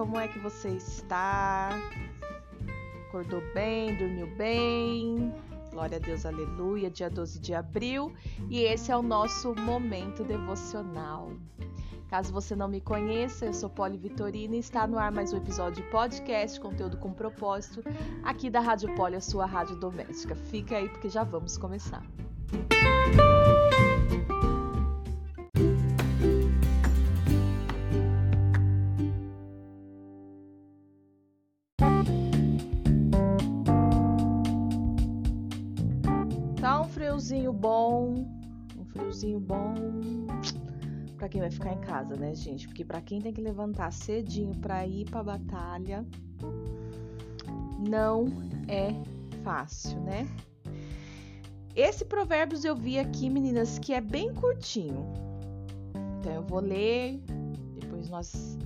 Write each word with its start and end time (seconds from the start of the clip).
como 0.00 0.18
é 0.18 0.26
que 0.26 0.38
você 0.38 0.70
está? 0.70 1.78
Acordou 3.06 3.42
bem, 3.52 3.94
dormiu 3.96 4.26
bem? 4.34 5.30
Glória 5.72 5.98
a 5.98 6.00
Deus, 6.00 6.24
aleluia, 6.24 6.90
dia 6.90 7.10
12 7.10 7.38
de 7.38 7.52
abril 7.52 8.10
e 8.48 8.60
esse 8.60 8.90
é 8.90 8.96
o 8.96 9.02
nosso 9.02 9.54
momento 9.56 10.24
devocional. 10.24 11.34
Caso 12.08 12.32
você 12.32 12.56
não 12.56 12.66
me 12.66 12.80
conheça, 12.80 13.44
eu 13.44 13.52
sou 13.52 13.68
Poli 13.68 13.98
Vitorina 13.98 14.56
e 14.56 14.60
está 14.60 14.86
no 14.86 14.98
ar 14.98 15.12
mais 15.12 15.34
um 15.34 15.36
episódio 15.36 15.84
de 15.84 15.90
podcast, 15.90 16.58
conteúdo 16.58 16.96
com 16.96 17.12
propósito, 17.12 17.84
aqui 18.22 18.48
da 18.48 18.60
Rádio 18.60 18.94
Poli, 18.94 19.16
a 19.16 19.20
sua 19.20 19.44
rádio 19.44 19.76
doméstica. 19.76 20.34
Fica 20.34 20.78
aí 20.78 20.88
porque 20.88 21.10
já 21.10 21.24
vamos 21.24 21.58
começar. 21.58 22.02
friozinho 22.50 23.39
bom, 37.60 38.26
um 38.78 38.84
friozinho 38.86 39.38
bom 39.38 39.74
para 41.16 41.28
quem 41.28 41.42
vai 41.42 41.50
ficar 41.50 41.74
em 41.74 41.80
casa, 41.80 42.16
né, 42.16 42.34
gente? 42.34 42.66
Porque 42.66 42.82
para 42.82 43.02
quem 43.02 43.20
tem 43.20 43.32
que 43.32 43.42
levantar 43.42 43.92
cedinho 43.92 44.54
para 44.56 44.86
ir 44.86 45.04
para 45.10 45.22
batalha, 45.22 46.06
não 47.86 48.26
é 48.66 48.88
fácil, 49.44 50.00
né? 50.00 50.26
Esse 51.76 52.06
provérbios 52.06 52.64
eu 52.64 52.74
vi 52.74 52.98
aqui, 52.98 53.28
meninas, 53.28 53.78
que 53.78 53.92
é 53.92 54.00
bem 54.00 54.32
curtinho. 54.32 55.06
Então 56.18 56.32
eu 56.32 56.42
vou 56.42 56.60
ler, 56.60 57.22
depois 57.78 58.08
nós 58.08 58.58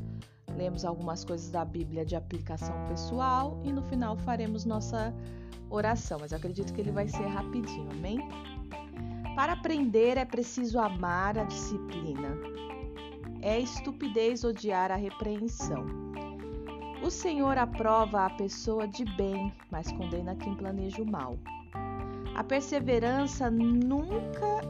lemos 0.57 0.85
algumas 0.85 1.25
coisas 1.25 1.51
da 1.51 1.65
Bíblia 1.65 2.05
de 2.05 2.15
aplicação 2.15 2.75
pessoal 2.87 3.61
e 3.65 3.73
no 3.73 3.83
final 3.83 4.17
faremos 4.17 4.65
nossa 4.65 5.13
oração, 5.69 6.19
mas 6.21 6.33
acredito 6.33 6.73
que 6.73 6.81
ele 6.81 6.93
vai 6.93 7.09
ser 7.09 7.27
rapidinho, 7.27 7.91
amém? 7.91 8.19
Para 9.35 9.55
aprender 9.55 10.17
é 10.17 10.25
preciso 10.25 10.79
amar 10.79 11.37
a 11.37 11.45
disciplina. 11.45 12.39
É 13.43 13.59
estupidez 13.59 14.45
odiar 14.45 14.93
a 14.93 14.97
repreensão. 14.97 15.85
O 17.03 17.11
Senhor 17.11 17.59
aprova 17.59 18.27
a 18.27 18.31
pessoa 18.31 18.87
de 18.87 19.05
bem, 19.17 19.53
mas 19.71 19.91
condena 19.91 20.37
quem 20.37 20.55
planeja 20.55 21.03
o 21.03 21.11
mal. 21.11 21.37
A 22.37 22.45
perseverança 22.45 23.51
nunca 23.51 24.61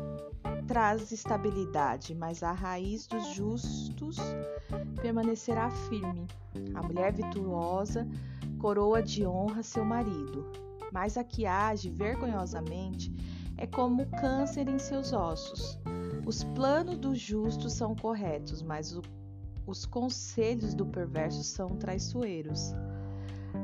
traz 0.66 1.12
estabilidade, 1.12 2.14
mas 2.14 2.42
a 2.42 2.52
raiz 2.52 3.06
dos 3.06 3.34
justos 3.34 4.16
permanecerá 5.02 5.70
firme. 5.70 6.26
A 6.74 6.82
mulher 6.82 7.12
virtuosa 7.12 8.08
coroa 8.58 9.02
de 9.02 9.26
honra 9.26 9.62
seu 9.62 9.84
marido 9.84 10.64
mas 10.94 11.18
a 11.18 11.24
que 11.24 11.44
age 11.44 11.90
vergonhosamente 11.90 13.12
é 13.56 13.66
como 13.66 14.06
câncer 14.06 14.68
em 14.68 14.78
seus 14.78 15.12
ossos. 15.12 15.78
Os 16.26 16.42
planos 16.42 16.98
do 16.98 17.14
justo 17.14 17.68
são 17.68 17.94
corretos, 17.94 18.62
mas 18.62 18.96
o, 18.96 19.02
os 19.66 19.84
conselhos 19.84 20.74
do 20.74 20.86
perverso 20.86 21.42
são 21.44 21.76
traiçoeiros. 21.76 22.72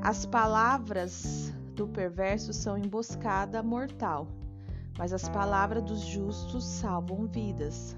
As 0.03 0.25
palavras 0.25 1.53
do 1.75 1.89
perverso 1.89 2.53
são 2.53 2.77
emboscada 2.77 3.63
mortal, 3.63 4.29
mas 4.99 5.13
as 5.13 5.29
palavras 5.29 5.83
dos 5.83 6.01
justos 6.01 6.65
salvam 6.65 7.27
vidas. 7.27 7.97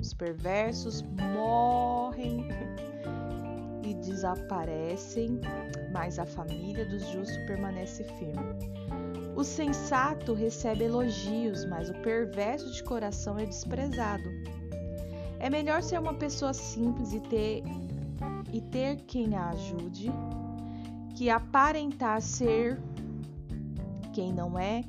Os 0.00 0.14
perversos 0.14 1.02
morrem 1.34 2.48
e 3.82 3.94
desaparecem, 3.94 5.40
mas 5.92 6.18
a 6.18 6.26
família 6.26 6.84
dos 6.84 7.06
justos 7.08 7.36
permanece 7.46 8.04
firme. 8.04 8.85
O 9.36 9.44
sensato 9.44 10.32
recebe 10.32 10.84
elogios, 10.84 11.66
mas 11.66 11.90
o 11.90 11.94
perverso 12.00 12.72
de 12.72 12.82
coração 12.82 13.38
é 13.38 13.44
desprezado. 13.44 14.24
É 15.38 15.50
melhor 15.50 15.82
ser 15.82 16.00
uma 16.00 16.14
pessoa 16.14 16.54
simples 16.54 17.12
e 17.12 17.20
ter, 17.20 17.62
e 18.50 18.62
ter 18.62 18.96
quem 19.02 19.36
a 19.36 19.50
ajude, 19.50 20.10
que 21.14 21.28
aparentar 21.28 22.22
ser 22.22 22.80
quem 24.14 24.32
não 24.32 24.58
é 24.58 24.82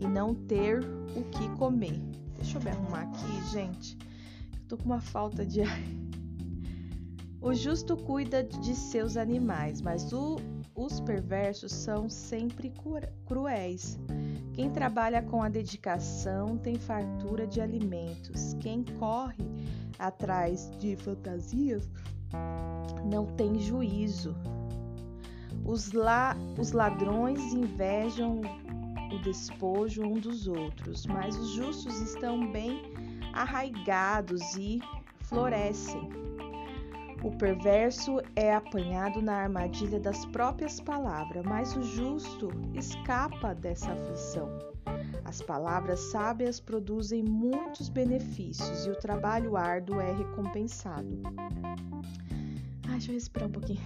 e 0.00 0.08
não 0.08 0.34
ter 0.34 0.80
o 1.16 1.22
que 1.30 1.48
comer. 1.50 2.02
Deixa 2.34 2.58
eu 2.58 2.62
me 2.62 2.70
arrumar 2.70 3.02
aqui, 3.02 3.50
gente. 3.52 3.96
Tô 4.66 4.76
com 4.76 4.86
uma 4.86 5.00
falta 5.00 5.46
de 5.46 5.62
ar. 5.62 5.80
O 7.40 7.54
justo 7.54 7.96
cuida 7.96 8.42
de 8.42 8.74
seus 8.74 9.16
animais, 9.16 9.80
mas 9.80 10.12
o, 10.12 10.38
os 10.74 11.00
perversos 11.00 11.72
são 11.72 12.08
sempre 12.08 12.72
cruéis. 13.26 13.98
Quem 14.52 14.70
trabalha 14.70 15.22
com 15.22 15.42
a 15.42 15.48
dedicação 15.48 16.56
tem 16.58 16.76
fartura 16.76 17.46
de 17.46 17.60
alimentos. 17.60 18.54
Quem 18.60 18.84
corre 18.98 19.44
atrás 19.98 20.70
de 20.78 20.96
fantasias 20.96 21.88
não 23.04 23.26
tem 23.26 23.58
juízo. 23.58 24.34
Os, 25.64 25.92
la, 25.92 26.36
os 26.58 26.72
ladrões 26.72 27.40
invejam 27.52 28.40
o 29.12 29.18
despojo 29.22 30.02
um 30.02 30.18
dos 30.18 30.48
outros, 30.48 31.06
mas 31.06 31.36
os 31.36 31.50
justos 31.50 32.00
estão 32.00 32.50
bem 32.50 32.80
arraigados 33.32 34.54
e 34.56 34.80
florescem. 35.20 36.31
O 37.24 37.30
perverso 37.30 38.20
é 38.34 38.52
apanhado 38.52 39.22
na 39.22 39.34
armadilha 39.34 40.00
das 40.00 40.26
próprias 40.26 40.80
palavras, 40.80 41.44
mas 41.44 41.76
o 41.76 41.82
justo 41.82 42.48
escapa 42.74 43.54
dessa 43.54 43.92
aflição. 43.92 44.48
As 45.24 45.40
palavras 45.40 46.00
sábias 46.10 46.58
produzem 46.58 47.22
muitos 47.22 47.88
benefícios 47.88 48.86
e 48.86 48.90
o 48.90 48.96
trabalho 48.96 49.56
árduo 49.56 50.00
é 50.00 50.12
recompensado. 50.12 51.22
Ai, 52.88 52.92
deixa 52.92 53.10
eu 53.10 53.14
respirar 53.14 53.48
um 53.48 53.52
pouquinho. 53.52 53.80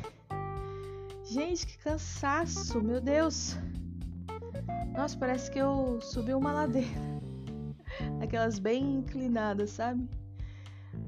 Gente, 1.25 1.67
que 1.67 1.79
cansaço, 1.79 2.83
meu 2.83 3.03
Deus! 3.03 3.59
Nossa, 4.97 5.19
parece 5.19 5.51
que 5.51 5.59
eu 5.59 6.01
subi 6.01 6.33
uma 6.33 6.53
ladeira. 6.53 6.89
Aquelas 8.23 8.59
bem 8.59 8.95
inclinadas, 8.95 9.71
sabe? 9.71 10.09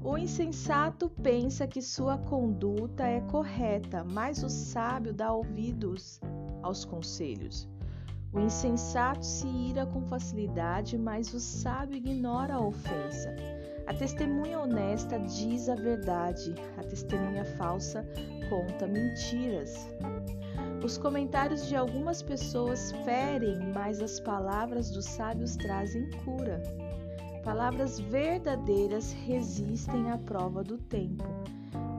O 0.01 0.17
insensato 0.17 1.09
pensa 1.09 1.67
que 1.67 1.81
sua 1.81 2.17
conduta 2.17 3.05
é 3.05 3.19
correta, 3.19 4.03
mas 4.03 4.41
o 4.43 4.49
sábio 4.49 5.13
dá 5.13 5.31
ouvidos 5.33 6.21
aos 6.63 6.85
conselhos. 6.85 7.67
O 8.31 8.39
insensato 8.39 9.25
se 9.25 9.47
ira 9.47 9.85
com 9.85 10.01
facilidade, 10.05 10.97
mas 10.97 11.33
o 11.33 11.39
sábio 11.39 11.97
ignora 11.97 12.55
a 12.55 12.65
ofensa. 12.65 13.35
A 13.87 13.93
testemunha 13.93 14.59
honesta 14.59 15.19
diz 15.19 15.67
a 15.67 15.75
verdade, 15.75 16.55
a 16.77 16.83
testemunha 16.83 17.43
falsa 17.43 18.05
conta 18.49 18.87
mentiras. 18.87 19.87
Os 20.81 20.97
comentários 20.97 21.67
de 21.67 21.75
algumas 21.75 22.21
pessoas 22.21 22.91
ferem, 23.03 23.59
mas 23.73 23.99
as 23.99 24.19
palavras 24.19 24.89
dos 24.91 25.05
sábios 25.05 25.57
trazem 25.57 26.09
cura. 26.23 26.61
Palavras 27.43 27.99
verdadeiras 27.99 29.11
resistem 29.11 30.11
à 30.11 30.17
prova 30.17 30.63
do 30.63 30.77
tempo, 30.77 31.23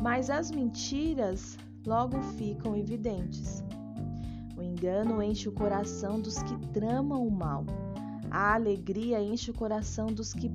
mas 0.03 0.28
as 0.28 0.51
mentiras 0.51 1.56
logo 1.87 2.21
ficam 2.39 2.77
evidentes. 2.77 3.65
O 4.56 4.62
engano 4.62 5.23
enche 5.23 5.49
o 5.49 5.53
coração 5.53 6.21
dos 6.21 6.43
que 6.43 6.56
tramam 6.69 7.27
o 7.27 7.31
mal. 7.31 7.65
A 8.31 8.55
alegria 8.55 9.21
enche 9.21 9.50
o 9.50 9.55
coração 9.55 10.06
dos 10.09 10.34
que 10.34 10.50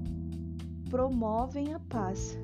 promovem 0.89 1.73
a 1.73 1.79
paz. 1.79 2.37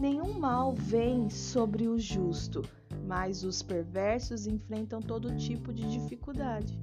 Nenhum 0.00 0.38
mal 0.38 0.72
vem 0.72 1.28
sobre 1.28 1.88
o 1.88 1.98
justo, 1.98 2.62
mas 3.04 3.42
os 3.42 3.62
perversos 3.62 4.46
enfrentam 4.46 5.00
todo 5.00 5.36
tipo 5.36 5.72
de 5.72 5.88
dificuldade. 5.90 6.78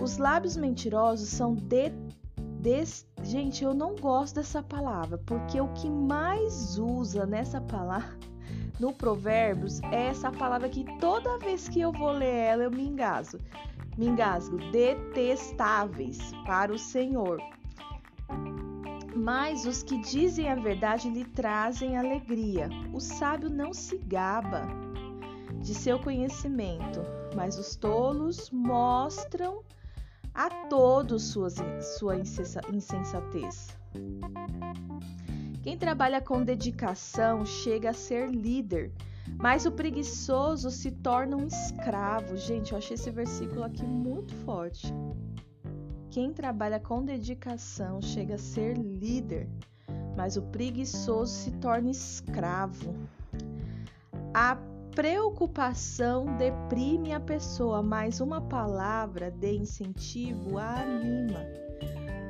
Os 0.00 0.16
lábios 0.16 0.56
mentirosos 0.56 1.28
são 1.28 1.54
de 1.54 1.90
Des... 2.66 3.06
Gente, 3.26 3.64
eu 3.64 3.74
não 3.74 3.96
gosto 3.96 4.36
dessa 4.36 4.62
palavra, 4.62 5.18
porque 5.18 5.60
o 5.60 5.66
que 5.72 5.90
mais 5.90 6.78
usa 6.78 7.26
nessa 7.26 7.60
palavra, 7.60 8.16
no 8.78 8.92
Provérbios, 8.92 9.82
é 9.90 10.06
essa 10.06 10.30
palavra 10.30 10.68
que 10.68 10.84
toda 11.00 11.36
vez 11.38 11.68
que 11.68 11.80
eu 11.80 11.90
vou 11.90 12.12
ler 12.12 12.32
ela 12.32 12.62
eu 12.62 12.70
me 12.70 12.86
engasgo. 12.86 13.40
Me 13.98 14.06
engasgo. 14.06 14.58
Detestáveis 14.70 16.18
para 16.46 16.72
o 16.72 16.78
Senhor. 16.78 17.42
Mas 19.16 19.66
os 19.66 19.82
que 19.82 20.00
dizem 20.02 20.48
a 20.48 20.54
verdade 20.54 21.10
lhe 21.10 21.24
trazem 21.24 21.96
alegria. 21.96 22.68
O 22.92 23.00
sábio 23.00 23.50
não 23.50 23.72
se 23.72 23.98
gaba 23.98 24.68
de 25.60 25.74
seu 25.74 25.98
conhecimento, 25.98 27.00
mas 27.34 27.58
os 27.58 27.74
tolos 27.74 28.50
mostram 28.52 29.64
a 30.36 30.50
todos 30.68 31.34
sua 31.80 32.16
insensatez. 32.70 33.74
Quem 35.62 35.78
trabalha 35.78 36.20
com 36.20 36.44
dedicação 36.44 37.46
chega 37.46 37.90
a 37.90 37.94
ser 37.94 38.28
líder, 38.30 38.92
Mas 39.38 39.66
o 39.66 39.72
preguiçoso 39.72 40.70
se 40.70 40.90
torna 40.90 41.36
um 41.36 41.46
escravo. 41.46 42.36
Gente, 42.36 42.72
eu 42.72 42.78
achei 42.78 42.94
esse 42.94 43.10
versículo 43.10 43.64
aqui 43.64 43.84
muito 43.84 44.32
forte. 44.44 44.92
Quem 46.10 46.32
trabalha 46.32 46.78
com 46.78 47.04
dedicação 47.04 48.00
chega 48.00 48.36
a 48.36 48.38
ser 48.38 48.78
líder, 48.78 49.48
mas 50.16 50.36
o 50.36 50.42
preguiçoso 50.42 51.32
se 51.32 51.50
torna 51.52 51.90
escravo. 51.90 52.94
A 54.32 54.56
preocupação 54.96 56.38
deprime 56.38 57.12
a 57.12 57.20
pessoa, 57.20 57.82
mas 57.82 58.18
uma 58.18 58.40
palavra 58.40 59.30
de 59.30 59.52
incentivo 59.52 60.56
a 60.56 60.80
anima. 60.80 61.44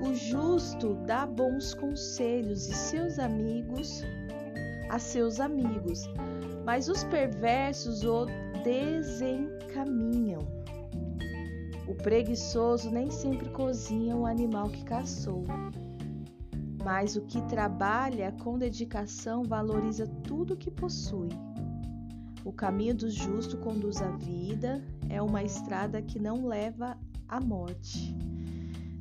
O 0.05 0.13
justo 0.13 0.95
dá 1.07 1.25
bons 1.25 1.75
conselhos 1.75 2.69
e 2.69 2.75
seus 2.75 3.21
amigos 3.21 4.03
a 4.91 4.99
seus 4.99 5.39
amigos, 5.39 6.11
mas 6.65 6.89
os 6.89 7.05
perversos 7.05 8.03
o 8.03 8.27
desencaminham. 8.65 10.41
O 11.87 11.95
preguiçoso 11.95 12.91
nem 12.91 13.13
sempre 13.13 13.49
cozinha 13.51 14.17
o 14.17 14.27
animal 14.27 14.69
que 14.71 14.83
caçou, 14.85 15.45
mas 16.85 17.15
o 17.15 17.23
que 17.23 17.41
trabalha 17.43 18.33
com 18.43 18.59
dedicação 18.59 19.45
valoriza 19.45 20.09
tudo 20.25 20.57
que 20.57 20.71
possui. 20.71 21.46
O 22.47 22.53
caminho 22.53 22.95
do 22.95 23.11
justo 23.11 23.57
conduz 23.57 24.01
à 24.01 24.09
vida, 24.09 24.81
é 25.09 25.21
uma 25.21 25.43
estrada 25.43 26.01
que 26.01 26.17
não 26.17 26.47
leva 26.47 26.97
à 27.27 27.41
morte. 27.41 28.15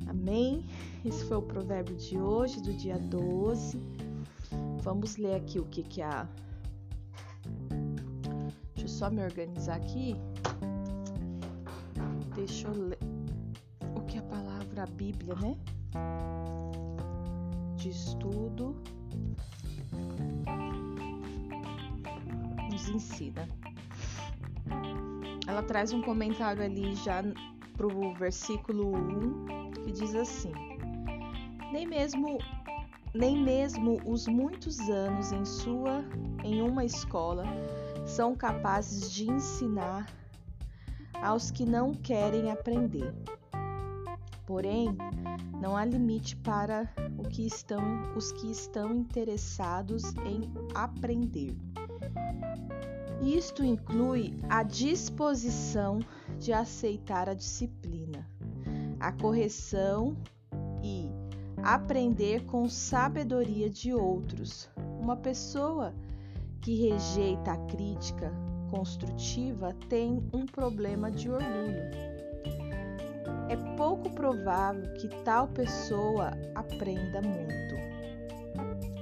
Amém? 0.08 0.64
Esse 1.04 1.24
foi 1.26 1.36
o 1.36 1.42
provérbio 1.42 1.94
de 1.94 2.18
hoje, 2.18 2.60
do 2.60 2.72
dia 2.72 2.98
12. 2.98 3.80
Vamos 4.82 5.16
ler 5.16 5.36
aqui 5.36 5.60
o 5.60 5.64
que, 5.66 5.84
que 5.84 6.02
a. 6.02 6.28
Deixa 8.74 8.82
eu 8.82 8.88
só 8.88 9.10
me 9.10 9.22
organizar 9.22 9.76
aqui. 9.76 10.16
Deixa 12.34 12.66
eu 12.66 12.74
ler 12.74 12.98
o 13.94 14.00
que 14.06 14.18
a 14.18 14.22
palavra 14.22 14.82
a 14.82 14.86
Bíblia, 14.86 15.36
né? 15.36 15.56
De 17.76 17.90
estudo 17.90 18.74
ensina. 22.88 23.48
Ela 25.46 25.62
traz 25.62 25.92
um 25.92 26.02
comentário 26.02 26.62
ali 26.62 26.94
já 26.94 27.22
pro 27.76 28.14
versículo 28.14 28.96
1 28.96 29.70
que 29.84 29.92
diz 29.92 30.14
assim: 30.14 30.52
Nem 31.72 31.86
mesmo 31.86 32.38
nem 33.14 33.42
mesmo 33.42 33.98
os 34.04 34.26
muitos 34.26 34.78
anos 34.90 35.32
em 35.32 35.44
sua 35.44 36.04
em 36.44 36.60
uma 36.60 36.84
escola 36.84 37.44
são 38.04 38.34
capazes 38.34 39.10
de 39.10 39.30
ensinar 39.30 40.06
aos 41.22 41.50
que 41.50 41.64
não 41.64 41.92
querem 41.94 42.50
aprender. 42.50 43.14
Porém, 44.46 44.96
não 45.60 45.76
há 45.76 45.84
limite 45.84 46.36
para 46.36 46.88
o 47.18 47.22
que 47.22 47.46
estão, 47.46 47.80
os 48.14 48.30
que 48.32 48.50
estão 48.50 48.94
interessados 48.94 50.14
em 50.24 50.52
aprender. 50.74 51.56
Isto 53.22 53.64
inclui 53.64 54.34
a 54.48 54.62
disposição 54.62 56.00
de 56.38 56.52
aceitar 56.52 57.28
a 57.28 57.34
disciplina, 57.34 58.28
a 59.00 59.10
correção 59.10 60.16
e 60.82 61.10
aprender 61.62 62.44
com 62.44 62.68
sabedoria 62.68 63.70
de 63.70 63.92
outros. 63.92 64.68
Uma 65.00 65.16
pessoa 65.16 65.94
que 66.60 66.88
rejeita 66.88 67.52
a 67.52 67.66
crítica 67.66 68.32
construtiva 68.70 69.74
tem 69.88 70.22
um 70.32 70.44
problema 70.44 71.10
de 71.10 71.30
orgulho. 71.30 71.90
É 73.48 73.56
pouco 73.76 74.10
provável 74.10 74.92
que 74.94 75.08
tal 75.24 75.48
pessoa 75.48 76.32
aprenda 76.54 77.22
muito. 77.22 77.76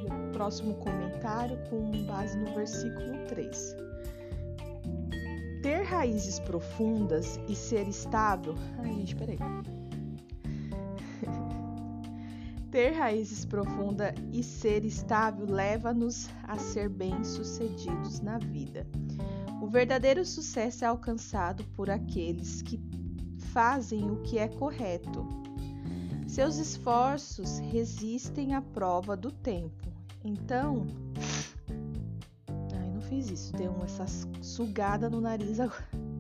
o 0.05 0.33
próximo 0.33 0.75
comentário 0.75 1.57
com 1.71 1.91
base 2.07 2.37
no 2.37 2.53
versículo 2.55 3.25
3. 3.29 3.84
Ter 5.65 5.83
raízes 5.85 6.39
profundas 6.41 7.41
e 7.49 7.57
ser 7.57 7.89
estável. 7.89 8.55
Ai, 8.81 8.93
gente, 8.97 9.17
peraí. 9.17 9.39
Ter 12.71 12.91
raízes 12.91 13.47
profundas 13.47 14.13
e 14.31 14.43
ser 14.43 14.85
estável 14.85 15.47
leva-nos 15.47 16.29
a 16.43 16.59
ser 16.59 16.91
bem-sucedidos 16.91 18.21
na 18.21 18.37
vida. 18.37 18.87
O 19.63 19.67
verdadeiro 19.67 20.23
sucesso 20.23 20.85
é 20.85 20.89
alcançado 20.89 21.65
por 21.75 21.89
aqueles 21.89 22.61
que 22.61 22.79
fazem 23.55 24.11
o 24.11 24.21
que 24.21 24.37
é 24.37 24.49
correto. 24.49 25.27
Seus 26.29 26.59
esforços 26.59 27.61
resistem 27.61 28.55
à 28.55 28.61
prova 28.61 29.17
do 29.17 29.33
tempo. 29.33 29.91
Então, 30.23 30.87
fiz 33.09 33.31
isso, 33.31 33.53
deu 33.53 33.75
essa 33.85 34.07
sugada 34.43 35.09
no 35.09 35.21
nariz 35.21 35.61
agora. 35.61 35.89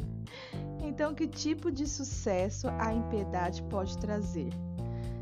Então, 0.86 1.14
que 1.14 1.26
tipo 1.26 1.72
de 1.72 1.88
sucesso 1.88 2.69
a 2.78 2.92
impiedade 2.92 3.62
pode 3.64 3.96
trazer? 3.98 4.50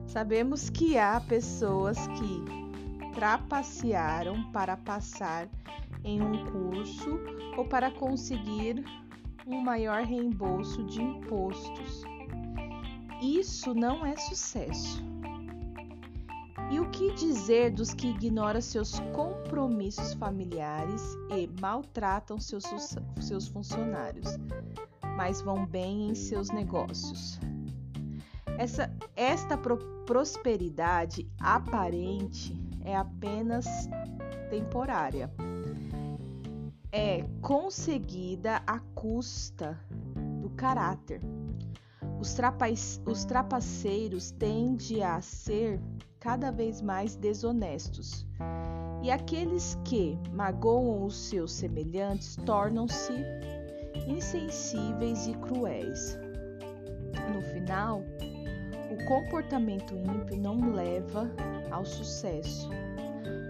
Sabemos 0.07 0.69
que 0.69 0.99
há 0.99 1.21
pessoas 1.21 1.97
que 2.09 3.11
trapacearam 3.15 4.51
para 4.51 4.77
passar 4.77 5.49
em 6.05 6.21
um 6.21 6.45
curso 6.51 7.19
ou 7.57 7.65
para 7.65 7.91
conseguir 7.91 8.85
um 9.47 9.61
maior 9.61 10.03
reembolso 10.03 10.85
de 10.85 11.01
impostos. 11.01 12.03
Isso 13.23 13.73
não 13.73 14.05
é 14.05 14.17
sucesso. 14.17 15.12
E 16.73 16.81
o 16.81 16.89
que 16.89 17.13
dizer 17.13 17.71
dos 17.71 17.93
que 17.93 18.09
ignoram 18.09 18.63
seus 18.63 18.99
compromissos 19.15 20.15
familiares 20.15 21.03
e 21.29 21.47
maltratam 21.61 22.41
seus, 22.41 22.65
seus 23.21 23.47
funcionários, 23.47 24.39
mas 25.15 25.43
vão 25.43 25.67
bem 25.67 26.09
em 26.09 26.15
seus 26.15 26.49
negócios? 26.49 27.39
Essa, 28.57 28.91
esta 29.15 29.59
pro, 29.59 29.77
prosperidade 30.07 31.31
aparente 31.39 32.59
é 32.81 32.97
apenas 32.97 33.67
temporária. 34.49 35.31
É 36.91 37.23
conseguida 37.43 38.63
à 38.67 38.79
custa 38.95 39.79
do 40.41 40.49
caráter. 40.49 41.21
Os, 42.19 42.35
os 43.05 43.27
trapaceiros 43.27 44.31
tendem 44.31 45.03
a 45.03 45.21
ser 45.21 45.79
cada 46.23 46.53
vez 46.53 46.81
mais 46.81 47.17
desonestos. 47.17 48.25
E 49.03 49.11
aqueles 49.11 49.77
que 49.85 50.17
magoam 50.31 51.05
os 51.05 51.17
seus 51.17 51.53
semelhantes 51.53 52.37
tornam-se 52.47 53.13
insensíveis 54.07 55.27
e 55.27 55.35
cruéis. 55.35 56.17
No 57.35 57.43
final, 57.43 58.05
o 58.93 59.05
comportamento 59.07 59.97
ímpio 59.97 60.41
não 60.41 60.73
leva 60.73 61.29
ao 61.73 61.85
sucesso, 61.85 62.71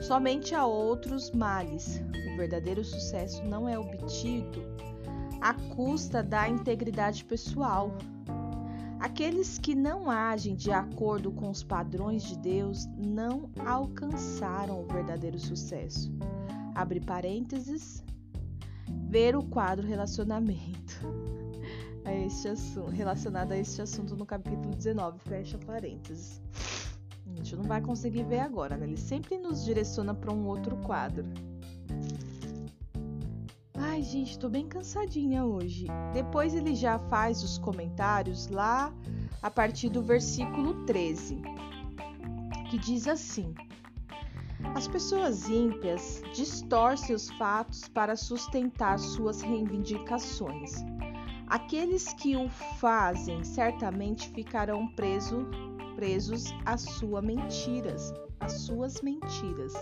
somente 0.01 0.55
a 0.55 0.65
outros 0.65 1.31
males. 1.31 2.03
O 2.33 2.37
verdadeiro 2.39 2.83
sucesso 2.83 3.45
não 3.45 3.69
é 3.69 3.79
obtido 3.79 4.63
à 5.43 5.53
custa 5.75 6.23
da 6.23 6.49
integridade 6.49 7.23
pessoal, 7.27 7.93
Aqueles 9.03 9.59
que 9.59 9.75
não 9.75 10.09
agem 10.09 10.55
de 10.55 10.71
acordo 10.71 11.33
com 11.33 11.51
os 11.51 11.65
padrões 11.65 12.23
de 12.23 12.39
Deus 12.39 12.87
não 12.97 13.51
alcançaram 13.67 14.81
o 14.81 14.87
verdadeiro 14.87 15.41
sucesso. 15.41 16.09
Abre 16.73 17.01
parênteses, 17.01 18.01
ver 19.09 19.35
o 19.35 19.43
quadro 19.43 19.85
relacionamento 19.85 21.01
a 22.07 22.15
este 22.15 22.47
assunto, 22.47 22.91
relacionado 22.93 23.51
a 23.51 23.59
este 23.59 23.83
assunto 23.83 24.15
no 24.15 24.25
capítulo 24.25 24.73
19, 24.73 25.19
fecha 25.19 25.59
parênteses. 25.59 26.41
A 27.27 27.35
gente 27.35 27.57
não 27.57 27.65
vai 27.65 27.81
conseguir 27.81 28.23
ver 28.23 28.39
agora, 28.39 28.77
né? 28.77 28.87
Ele 28.87 28.97
sempre 28.97 29.37
nos 29.37 29.65
direciona 29.65 30.15
para 30.15 30.33
um 30.33 30.47
outro 30.47 30.77
quadro. 30.77 31.27
Ai, 33.93 34.03
gente, 34.03 34.39
tô 34.39 34.49
bem 34.49 34.67
cansadinha 34.67 35.45
hoje. 35.45 35.87
Depois 36.15 36.55
ele 36.55 36.75
já 36.75 36.99
faz 36.99 37.43
os 37.43 37.59
comentários 37.59 38.49
lá 38.49 38.91
a 39.43 39.51
partir 39.51 39.91
do 39.91 40.01
versículo 40.01 40.87
13, 40.87 41.43
que 42.71 42.79
diz 42.79 43.07
assim: 43.07 43.55
As 44.75 44.89
pessoas 44.89 45.47
ímpias 45.47 46.23
distorcem 46.35 47.15
os 47.15 47.29
fatos 47.33 47.87
para 47.87 48.17
sustentar 48.17 48.99
suas 48.99 49.43
reivindicações. 49.43 50.73
Aqueles 51.47 52.15
que 52.15 52.35
o 52.35 52.49
fazem 52.49 53.45
certamente 53.45 54.31
ficarão 54.31 54.89
preso, 54.95 55.47
presos 55.97 56.47
às 56.65 56.81
suas 56.81 57.23
mentiras, 57.23 58.11
às 58.41 58.53
suas 58.53 59.03
mentiras. 59.03 59.75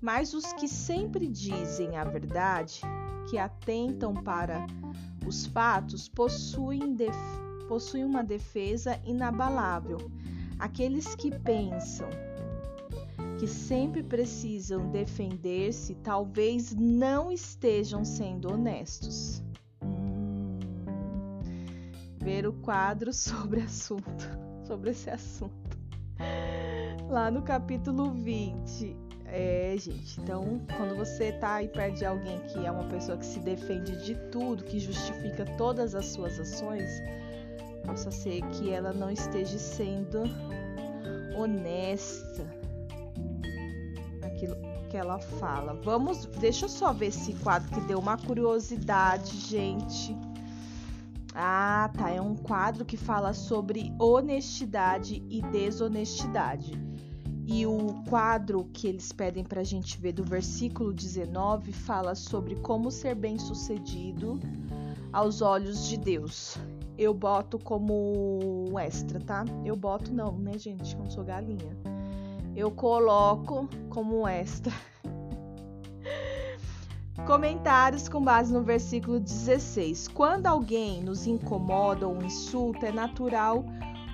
Mas 0.00 0.32
os 0.32 0.50
que 0.54 0.66
sempre 0.66 1.28
dizem 1.28 1.94
a 1.98 2.04
verdade 2.04 2.80
que 3.28 3.38
atentam 3.38 4.14
para 4.14 4.66
os 5.26 5.46
fatos 5.46 6.08
possuem, 6.08 6.94
def 6.94 7.16
possuem 7.68 8.04
uma 8.04 8.24
defesa 8.24 8.98
inabalável. 9.04 9.98
Aqueles 10.58 11.14
que 11.14 11.30
pensam 11.38 12.08
que 13.38 13.46
sempre 13.46 14.02
precisam 14.02 14.90
defender-se 14.90 15.94
talvez 15.96 16.74
não 16.74 17.30
estejam 17.30 18.04
sendo 18.04 18.50
honestos. 18.52 19.42
Hum, 19.82 20.58
ver 22.16 22.46
o 22.46 22.52
quadro 22.54 23.12
sobre 23.14 23.60
assunto, 23.60 24.24
sobre 24.66 24.90
esse 24.90 25.10
assunto. 25.10 25.78
Lá 27.08 27.30
no 27.30 27.42
capítulo 27.42 28.12
20. 28.12 29.07
É, 29.30 29.76
gente, 29.78 30.18
então 30.20 30.60
quando 30.76 30.96
você 30.96 31.32
tá 31.32 31.56
aí 31.56 31.68
perto 31.68 31.96
de 31.96 32.04
alguém 32.06 32.40
que 32.48 32.64
é 32.64 32.70
uma 32.70 32.84
pessoa 32.84 33.18
que 33.18 33.26
se 33.26 33.38
defende 33.40 33.96
de 34.02 34.14
tudo, 34.30 34.64
que 34.64 34.78
justifica 34.78 35.44
todas 35.56 35.94
as 35.94 36.06
suas 36.06 36.40
ações, 36.40 36.90
possa 37.84 38.10
ser 38.10 38.42
que 38.50 38.70
ela 38.70 38.92
não 38.92 39.10
esteja 39.10 39.58
sendo 39.58 40.22
honesta 41.36 42.46
naquilo 44.20 44.56
que 44.88 44.96
ela 44.96 45.18
fala. 45.18 45.74
Vamos, 45.84 46.24
deixa 46.40 46.64
eu 46.64 46.68
só 46.68 46.92
ver 46.92 47.08
esse 47.08 47.34
quadro 47.34 47.68
que 47.70 47.80
deu 47.82 47.98
uma 47.98 48.16
curiosidade, 48.16 49.36
gente. 49.36 50.16
Ah, 51.34 51.90
tá, 51.96 52.10
é 52.10 52.20
um 52.20 52.34
quadro 52.34 52.84
que 52.84 52.96
fala 52.96 53.34
sobre 53.34 53.92
honestidade 53.98 55.22
e 55.28 55.42
desonestidade. 55.42 56.87
E 57.50 57.64
o 57.64 57.94
quadro 58.10 58.68
que 58.74 58.86
eles 58.86 59.10
pedem 59.10 59.42
para 59.42 59.62
a 59.62 59.64
gente 59.64 59.96
ver 59.96 60.12
do 60.12 60.22
versículo 60.22 60.92
19 60.92 61.72
fala 61.72 62.14
sobre 62.14 62.56
como 62.56 62.90
ser 62.90 63.14
bem-sucedido 63.14 64.38
aos 65.10 65.40
olhos 65.40 65.88
de 65.88 65.96
Deus. 65.96 66.58
Eu 66.98 67.14
boto 67.14 67.58
como 67.58 68.78
extra, 68.78 69.18
tá? 69.18 69.46
Eu 69.64 69.74
boto 69.74 70.12
não, 70.12 70.32
né, 70.32 70.58
gente? 70.58 70.94
Não 70.94 71.10
sou 71.10 71.24
galinha. 71.24 71.74
Eu 72.54 72.70
coloco 72.70 73.66
como 73.88 74.28
extra. 74.28 74.74
Comentários 77.26 78.10
com 78.10 78.22
base 78.22 78.52
no 78.52 78.62
versículo 78.62 79.18
16. 79.18 80.08
Quando 80.08 80.46
alguém 80.46 81.02
nos 81.02 81.26
incomoda 81.26 82.06
ou 82.06 82.22
insulta, 82.22 82.88
é 82.88 82.92
natural 82.92 83.64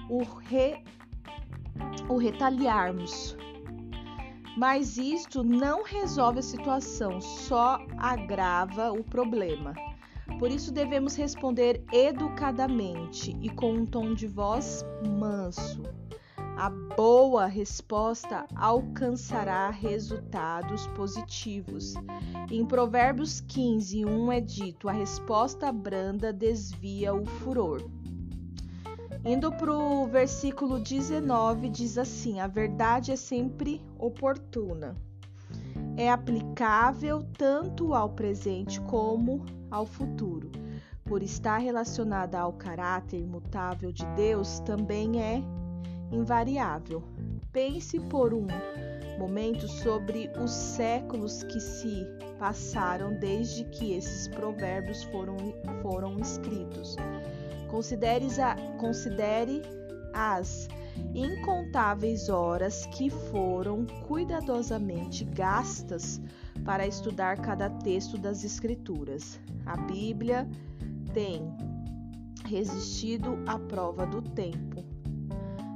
o 0.08 0.22
re 0.22 0.84
o 2.08 2.16
retaliarmos. 2.16 3.37
Mas 4.56 4.96
isto 4.96 5.42
não 5.42 5.82
resolve 5.82 6.38
a 6.38 6.42
situação, 6.42 7.20
só 7.20 7.78
agrava 7.99 8.92
o 8.92 9.02
problema. 9.02 9.75
Por 10.38 10.50
isso 10.50 10.73
devemos 10.73 11.16
responder 11.16 11.82
educadamente 11.92 13.37
e 13.40 13.50
com 13.50 13.73
um 13.73 13.87
tom 13.87 14.14
de 14.14 14.26
voz 14.26 14.84
manso. 15.18 15.82
A 16.56 16.70
boa 16.70 17.46
resposta 17.46 18.46
alcançará 18.54 19.70
resultados 19.70 20.87
positivos. 20.88 21.94
Em 22.49 22.64
Provérbios 22.64 23.40
15, 23.40 24.04
1 24.04 24.32
é 24.32 24.40
dito: 24.40 24.88
a 24.88 24.92
resposta 24.92 25.73
branda 25.73 26.32
desvia 26.32 27.12
o 27.12 27.26
furor. 27.26 27.82
Indo 29.26 29.50
para 29.50 29.72
o 29.72 30.06
versículo 30.06 30.78
19, 30.78 31.70
diz 31.70 31.96
assim: 31.96 32.40
A 32.40 32.46
verdade 32.46 33.10
é 33.10 33.16
sempre 33.16 33.80
oportuna. 33.98 34.94
É 35.96 36.10
aplicável 36.10 37.24
tanto 37.38 37.94
ao 37.94 38.10
presente 38.10 38.78
como 38.82 39.42
ao 39.70 39.86
futuro. 39.86 40.52
Por 41.06 41.22
estar 41.22 41.56
relacionada 41.56 42.38
ao 42.38 42.52
caráter 42.52 43.18
imutável 43.18 43.90
de 43.90 44.04
Deus, 44.08 44.60
também 44.60 45.22
é 45.22 45.42
invariável. 46.12 47.02
Pense 47.50 47.98
por 47.98 48.34
um 48.34 48.46
momento 49.18 49.66
sobre 49.66 50.30
os 50.38 50.50
séculos 50.50 51.44
que 51.44 51.60
se 51.60 52.06
passaram 52.38 53.14
desde 53.14 53.64
que 53.64 53.94
esses 53.94 54.28
provérbios 54.28 55.02
foram, 55.04 55.36
foram 55.80 56.18
escritos 56.18 56.96
Considere, 57.68 58.26
a, 58.40 58.56
considere 58.78 59.62
as 60.12 60.68
incontáveis 61.14 62.28
horas 62.28 62.87
que 62.87 63.11
foram 63.11 63.87
cuidadosamente 64.06 65.25
gastas 65.25 66.21
para 66.64 66.87
estudar 66.87 67.40
cada 67.40 67.68
texto 67.68 68.16
das 68.16 68.44
Escrituras. 68.44 69.38
A 69.66 69.76
Bíblia 69.76 70.49
tem 71.12 71.42
resistido 72.47 73.38
à 73.47 73.59
prova 73.59 74.06
do 74.06 74.23
tempo. 74.23 74.85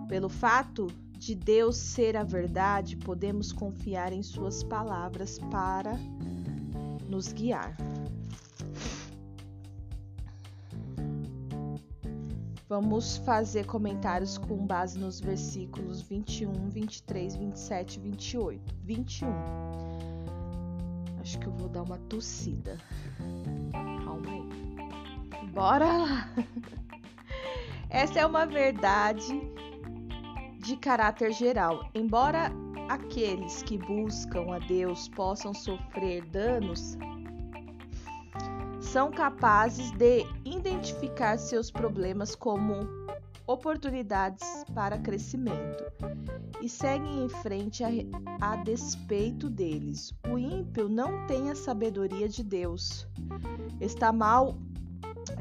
Pelo 0.09 0.29
fato 0.29 0.87
de 1.19 1.35
Deus 1.35 1.77
ser 1.77 2.17
a 2.17 2.23
verdade, 2.23 2.97
podemos 2.97 3.53
confiar 3.53 4.13
em 4.13 4.23
Suas 4.23 4.63
palavras 4.63 5.39
para 5.51 5.99
nos 7.09 7.33
guiar. 7.33 7.77
Vamos 12.69 13.17
fazer 13.19 13.65
comentários 13.65 14.37
com 14.37 14.67
base 14.67 14.99
nos 14.99 15.19
versículos 15.19 16.03
21, 16.03 16.69
23, 16.69 17.35
27 17.35 17.97
e 17.97 18.01
28. 18.01 18.75
21. 18.85 19.29
Acho 21.19 21.39
que 21.39 21.47
eu 21.47 21.53
vou 21.53 21.69
dar 21.71 21.83
uma 21.83 21.97
tossida. 22.11 22.77
Calma 24.05 24.31
aí. 24.31 25.49
Bora 25.51 25.87
lá! 25.87 26.29
Essa 27.89 28.21
é 28.21 28.27
uma 28.27 28.45
verdade 28.45 29.33
de 30.59 30.77
caráter 30.77 31.33
geral. 31.33 31.89
Embora 31.95 32.53
aqueles 32.91 33.63
que 33.63 33.79
buscam 33.79 34.55
a 34.55 34.59
Deus 34.59 35.09
possam 35.09 35.55
sofrer 35.55 36.23
danos 36.27 36.99
são 38.81 39.11
capazes 39.11 39.91
de 39.93 40.25
identificar 40.45 41.39
seus 41.39 41.71
problemas 41.71 42.35
como 42.35 42.89
oportunidades 43.47 44.45
para 44.75 44.99
crescimento 44.99 45.85
e 46.61 46.69
seguem 46.69 47.25
em 47.25 47.29
frente 47.29 47.83
a, 47.83 47.89
a, 48.41 48.57
despeito 48.57 49.49
deles. 49.49 50.13
O 50.29 50.39
ímpio 50.39 50.89
não 50.89 51.27
tem 51.27 51.51
a 51.51 51.55
sabedoria 51.55 52.29
de 52.29 52.43
Deus, 52.43 53.07
está 53.81 54.13
mal 54.13 54.59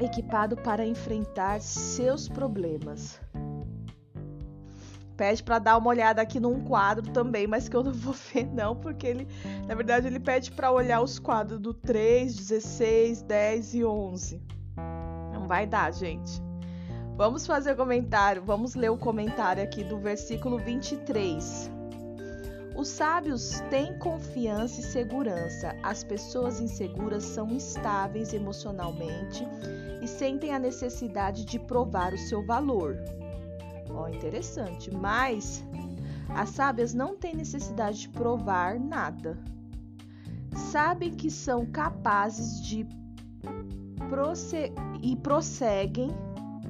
equipado 0.00 0.56
para 0.56 0.86
enfrentar 0.86 1.60
seus 1.60 2.28
problemas 2.28 3.20
pede 5.18 5.42
para 5.42 5.58
dar 5.58 5.76
uma 5.76 5.90
olhada 5.90 6.22
aqui 6.22 6.38
num 6.38 6.62
quadro 6.62 7.10
também, 7.10 7.46
mas 7.48 7.68
que 7.68 7.76
eu 7.76 7.82
não 7.82 7.92
vou 7.92 8.14
ver 8.14 8.46
não, 8.46 8.76
porque 8.76 9.06
ele, 9.08 9.28
na 9.66 9.74
verdade, 9.74 10.06
ele 10.06 10.20
pede 10.20 10.52
para 10.52 10.70
olhar 10.70 11.02
os 11.02 11.18
quadros 11.18 11.58
do 11.58 11.74
3, 11.74 12.34
16, 12.34 13.22
10 13.22 13.74
e 13.74 13.84
11. 13.84 14.40
Não 15.32 15.46
vai 15.48 15.66
dar, 15.66 15.92
gente. 15.92 16.40
Vamos 17.16 17.44
fazer 17.44 17.72
o 17.72 17.76
comentário, 17.76 18.44
vamos 18.44 18.76
ler 18.76 18.90
o 18.90 18.96
comentário 18.96 19.60
aqui 19.60 19.82
do 19.82 19.98
versículo 19.98 20.56
23. 20.56 21.68
Os 22.76 22.86
sábios 22.86 23.60
têm 23.70 23.98
confiança 23.98 24.78
e 24.78 24.84
segurança. 24.84 25.74
As 25.82 26.04
pessoas 26.04 26.60
inseguras 26.60 27.24
são 27.24 27.48
instáveis 27.48 28.32
emocionalmente 28.32 29.44
e 30.00 30.06
sentem 30.06 30.54
a 30.54 30.60
necessidade 30.60 31.44
de 31.44 31.58
provar 31.58 32.14
o 32.14 32.18
seu 32.18 32.46
valor. 32.46 32.96
Ó, 33.90 34.04
oh, 34.04 34.08
interessante. 34.08 34.94
Mas 34.94 35.64
as 36.28 36.50
sábias 36.50 36.94
não 36.94 37.16
têm 37.16 37.34
necessidade 37.34 38.00
de 38.00 38.08
provar 38.10 38.78
nada. 38.78 39.38
Sabem 40.70 41.10
que 41.10 41.30
são 41.30 41.64
capazes 41.66 42.62
de 42.62 42.86
prosse 44.08 44.72
e 45.02 45.16
prosseguem 45.16 46.10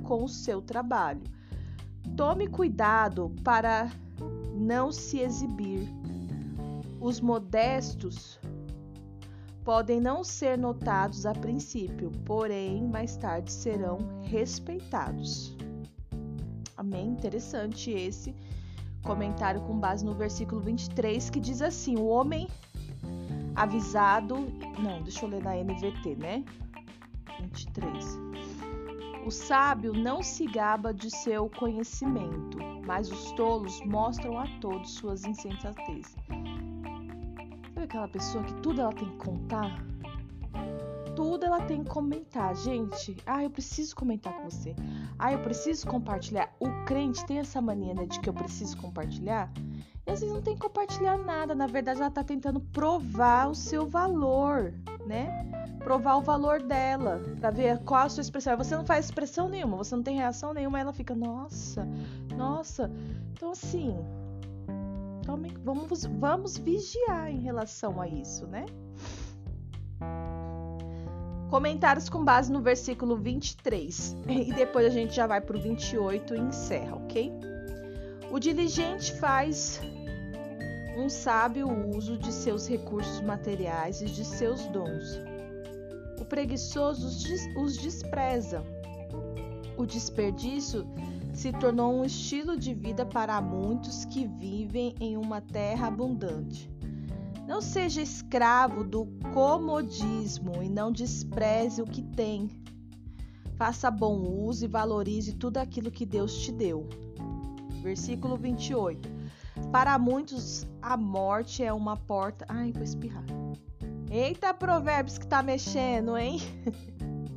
com 0.03 0.25
o 0.25 0.29
seu 0.29 0.61
trabalho. 0.61 1.23
Tome 2.17 2.47
cuidado 2.49 3.35
para 3.45 3.91
não 4.55 4.91
se 4.91 5.21
exibir. 5.21 5.89
Os 7.01 7.21
modestos 7.21 8.41
podem 9.65 10.01
não 10.01 10.25
ser 10.25 10.57
notados 10.57 11.27
a 11.27 11.33
princípio, 11.33 12.11
porém 12.25 12.89
mais 12.89 13.17
tarde 13.17 13.53
serão 13.53 13.99
respeitados. 14.23 15.58
Amém? 16.79 17.09
Interessante 17.09 17.91
esse 17.91 18.33
comentário 19.03 19.61
com 19.63 19.77
base 19.77 20.05
no 20.05 20.15
versículo 20.15 20.61
23 20.61 21.29
que 21.29 21.41
diz 21.41 21.61
assim: 21.61 21.97
O 21.97 22.07
homem 22.07 22.47
avisado. 23.57 24.37
Não, 24.79 25.03
deixa 25.03 25.25
eu 25.25 25.29
ler 25.29 25.43
na 25.43 25.57
NVT, 25.57 26.15
né? 26.15 26.45
23. 27.41 28.19
O 29.27 29.31
sábio 29.31 29.93
não 29.93 30.23
se 30.23 30.47
gaba 30.47 30.95
de 30.95 31.11
seu 31.11 31.51
conhecimento, 31.51 32.59
mas 32.87 33.11
os 33.11 33.33
tolos 33.33 33.85
mostram 33.85 34.39
a 34.39 34.47
todos 34.61 34.95
suas 34.95 35.25
insensatezes. 35.25 36.17
Sabe 37.75 37.85
aquela 37.85 38.09
pessoa 38.09 38.45
que 38.45 38.55
tudo 38.63 38.81
ela 38.81 38.93
tem 38.93 39.11
que 39.11 39.17
contar? 39.17 39.85
Tudo 41.19 41.45
ela 41.45 41.63
tem 41.63 41.83
que 41.83 41.91
comentar. 41.91 42.55
Gente, 42.55 43.17
ah, 43.27 43.43
eu 43.43 43.51
preciso 43.51 43.97
comentar 43.97 44.33
com 44.33 44.49
você. 44.49 44.77
Ah, 45.19 45.33
eu 45.33 45.41
preciso 45.41 45.85
compartilhar. 45.85 46.55
O 46.61 46.71
crente 46.85 47.27
tem 47.27 47.41
essa 47.41 47.61
mania 47.61 47.93
né, 47.93 48.07
de 48.07 48.21
que 48.21 48.29
eu 48.29 48.33
preciso 48.33 48.77
compartilhar. 48.77 49.53
E 50.07 50.13
às 50.13 50.21
vezes 50.21 50.33
não 50.33 50.41
tem 50.41 50.55
que 50.55 50.61
compartilhar 50.61 51.19
nada. 51.19 51.57
Na 51.57 51.67
verdade, 51.67 52.01
ela 52.01 52.09
tá 52.09 52.23
tentando 52.23 52.61
provar 52.61 53.51
o 53.51 53.55
seu 53.55 53.85
valor, 53.85 54.73
né? 55.09 55.45
Provar 55.83 56.19
o 56.19 56.23
valor 56.23 56.63
dela, 56.63 57.21
para 57.41 57.51
ver 57.51 57.79
qual 57.81 58.07
a 58.07 58.09
sua 58.09 58.21
expressão. 58.21 58.57
Você 58.57 58.77
não 58.77 58.87
faz 58.87 59.07
expressão 59.07 59.49
nenhuma, 59.49 59.77
você 59.77 59.97
não 59.97 60.05
tem 60.05 60.19
reação 60.19 60.55
nenhuma, 60.55 60.79
ela 60.79 60.93
fica, 60.93 61.17
nossa, 61.17 61.85
nossa. 62.37 62.93
Então, 63.33 63.51
assim, 63.51 63.97
tome, 65.27 65.53
vamos, 65.65 66.05
vamos 66.05 66.59
vigiar 66.59 67.29
em 67.29 67.41
relação 67.41 68.01
a 68.01 68.07
isso, 68.07 68.47
né? 68.47 68.67
Comentários 71.51 72.11
com 72.11 72.23
base 72.23 72.53
no 72.53 72.61
versículo 72.61 73.17
23. 73.17 74.17
E 74.29 74.53
depois 74.53 74.87
a 74.87 74.91
gente 74.91 75.15
já 75.15 75.27
vai 75.27 75.41
para 75.41 75.57
o 75.57 75.61
28 75.61 76.35
e 76.35 76.39
encerra, 76.39 76.97
ok? 76.97 77.33
O 78.31 78.39
diligente 78.39 79.13
faz 79.19 79.81
um 80.97 81.09
sábio 81.09 81.69
uso 81.97 82.19
de 82.19 82.33
seus 82.33 82.69
recursos 82.69 83.21
materiais 83.21 84.03
e 84.03 84.07
de 84.07 84.25
seus 84.25 84.67
dons. 84.67 85.19
O 86.21 86.25
preguiçoso 86.25 87.07
os 87.57 87.79
despreza. 87.79 88.63
O 89.77 89.87
desperdício 89.87 90.87
se 91.33 91.53
tornou 91.53 91.95
um 91.95 92.05
estilo 92.05 92.57
de 92.57 92.75
vida 92.75 93.07
para 93.07 93.41
muitos 93.41 94.05
que 94.05 94.27
vivem 94.27 94.95
em 95.01 95.17
uma 95.17 95.41
terra 95.41 95.87
abundante. 95.87 96.69
Não 97.49 97.63
seja 97.63 98.03
escravo 98.03 98.85
do 98.85 99.07
comodismo 99.33 100.63
e 100.63 100.69
não 100.69 100.93
despreze 100.93 101.81
o 101.81 101.87
que 101.87 102.03
tem. 102.03 102.51
Faça 103.57 103.91
bom 103.91 104.21
uso 104.21 104.67
e 104.67 104.69
valorize 104.69 105.33
tudo 105.33 105.57
aquilo 105.57 105.91
que 105.91 106.05
Deus 106.05 106.43
te 106.43 106.53
deu. 106.53 106.87
Versículo 107.83 108.37
28. 108.37 109.09
Para 109.73 109.99
muitos, 109.99 110.67
a 110.83 110.95
morte 110.95 111.65
é 111.65 111.73
uma 111.73 111.97
porta. 111.97 112.45
Ai, 112.51 112.71
vou 112.71 112.83
espirrar. 112.83 113.25
Eita, 114.11 114.53
provérbios 114.53 115.17
que 115.17 115.27
tá 115.27 115.43
mexendo, 115.43 116.19
hein? 116.19 116.39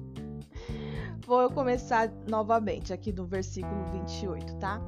vou 1.25 1.49
começar 1.51 2.11
novamente 2.27 2.91
aqui 2.91 3.13
no 3.13 3.25
versículo 3.25 3.85
28, 3.93 4.55
tá? 4.57 4.81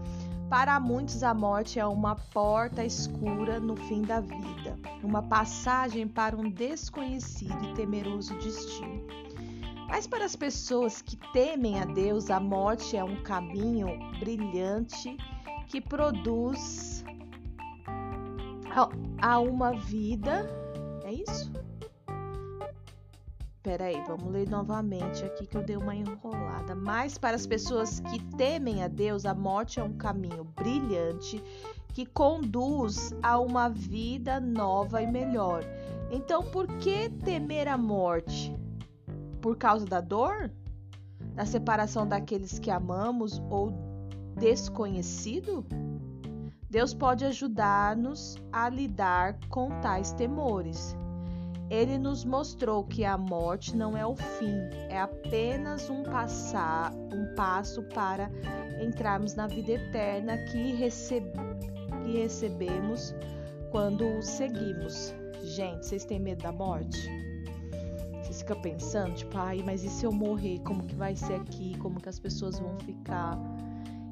Para 0.54 0.80
muitos, 0.80 1.24
a 1.24 1.34
morte 1.34 1.80
é 1.80 1.86
uma 1.86 2.16
porta 2.16 2.86
escura 2.86 3.60
no 3.60 3.76
fim 3.76 4.04
da 4.04 4.20
vida, 4.20 4.78
uma 5.04 5.24
passagem 5.24 6.08
para 6.08 6.38
um 6.38 6.48
desconhecido 6.48 7.58
e 7.72 7.74
temeroso 7.74 8.36
destino. 8.36 9.04
Mas 9.88 10.06
para 10.06 10.24
as 10.24 10.36
pessoas 10.36 11.02
que 11.02 11.18
temem 11.34 11.82
a 11.82 11.86
Deus, 11.86 12.30
a 12.30 12.40
morte 12.40 12.96
é 12.96 13.04
um 13.04 13.24
caminho 13.24 13.98
brilhante 14.20 15.18
que 15.70 15.82
produz 15.82 17.04
a 19.24 19.40
uma 19.40 19.74
vida. 19.74 20.48
É 21.04 21.14
isso? 21.14 21.63
Peraí, 23.64 24.04
vamos 24.06 24.30
ler 24.30 24.50
novamente 24.50 25.24
aqui 25.24 25.48
que 25.48 25.56
eu 25.56 25.64
dei 25.64 25.78
uma 25.78 25.96
enrolada. 25.96 26.76
Mas 26.76 27.18
para 27.18 27.38
as 27.38 27.48
pessoas 27.48 28.02
que 28.02 28.22
temem 28.36 28.84
a 28.84 28.90
Deus, 28.90 29.26
a 29.26 29.34
morte 29.34 29.80
é 29.80 29.84
um 29.84 29.94
caminho 29.94 30.44
brilhante 30.44 31.42
que 31.94 32.06
conduz 32.06 33.16
a 33.24 33.40
uma 33.40 33.70
vida 33.70 34.38
nova 34.42 35.02
e 35.02 35.08
melhor. 35.08 35.64
Então, 36.12 36.44
por 36.44 36.68
que 36.80 37.08
temer 37.08 37.70
a 37.70 37.78
morte? 37.78 38.54
Por 39.40 39.56
causa 39.58 39.86
da 39.86 40.02
dor? 40.02 40.52
Da 41.34 41.46
separação 41.46 42.06
daqueles 42.06 42.60
que 42.60 42.70
amamos 42.70 43.42
ou 43.50 43.72
desconhecido? 44.36 45.66
Deus 46.70 46.94
pode 46.94 47.24
ajudar-nos 47.24 48.36
a 48.52 48.68
lidar 48.68 49.40
com 49.48 49.70
tais 49.80 50.12
temores. 50.12 50.98
Ele 51.74 51.98
nos 51.98 52.24
mostrou 52.24 52.84
que 52.84 53.04
a 53.04 53.18
morte 53.18 53.76
não 53.76 53.98
é 53.98 54.06
o 54.06 54.16
fim, 54.16 54.60
é 54.90 55.02
apenas 55.02 55.90
um 55.90 56.04
passar, 56.04 56.94
um 57.12 57.34
passo 57.34 57.82
para 57.82 58.30
entrarmos 58.80 59.34
na 59.34 59.48
vida 59.48 59.72
eterna 59.72 60.38
que, 60.52 60.74
receb 60.74 61.26
que 62.06 62.12
recebemos 62.12 63.16
quando 63.72 64.06
o 64.06 64.22
seguimos. 64.22 65.16
Gente, 65.42 65.88
vocês 65.88 66.06
têm 66.06 66.20
medo 66.20 66.44
da 66.44 66.52
morte? 66.52 67.10
Vocês 68.22 68.44
ficam 68.44 68.62
pensando, 68.62 69.16
tipo, 69.16 69.36
ai, 69.36 69.64
mas 69.66 69.84
e 69.84 69.90
se 69.90 70.06
eu 70.06 70.12
morrer? 70.12 70.60
Como 70.60 70.84
que 70.84 70.94
vai 70.94 71.16
ser 71.16 71.34
aqui? 71.34 71.76
Como 71.80 72.00
que 72.00 72.08
as 72.08 72.20
pessoas 72.20 72.60
vão 72.60 72.78
ficar? 72.82 73.36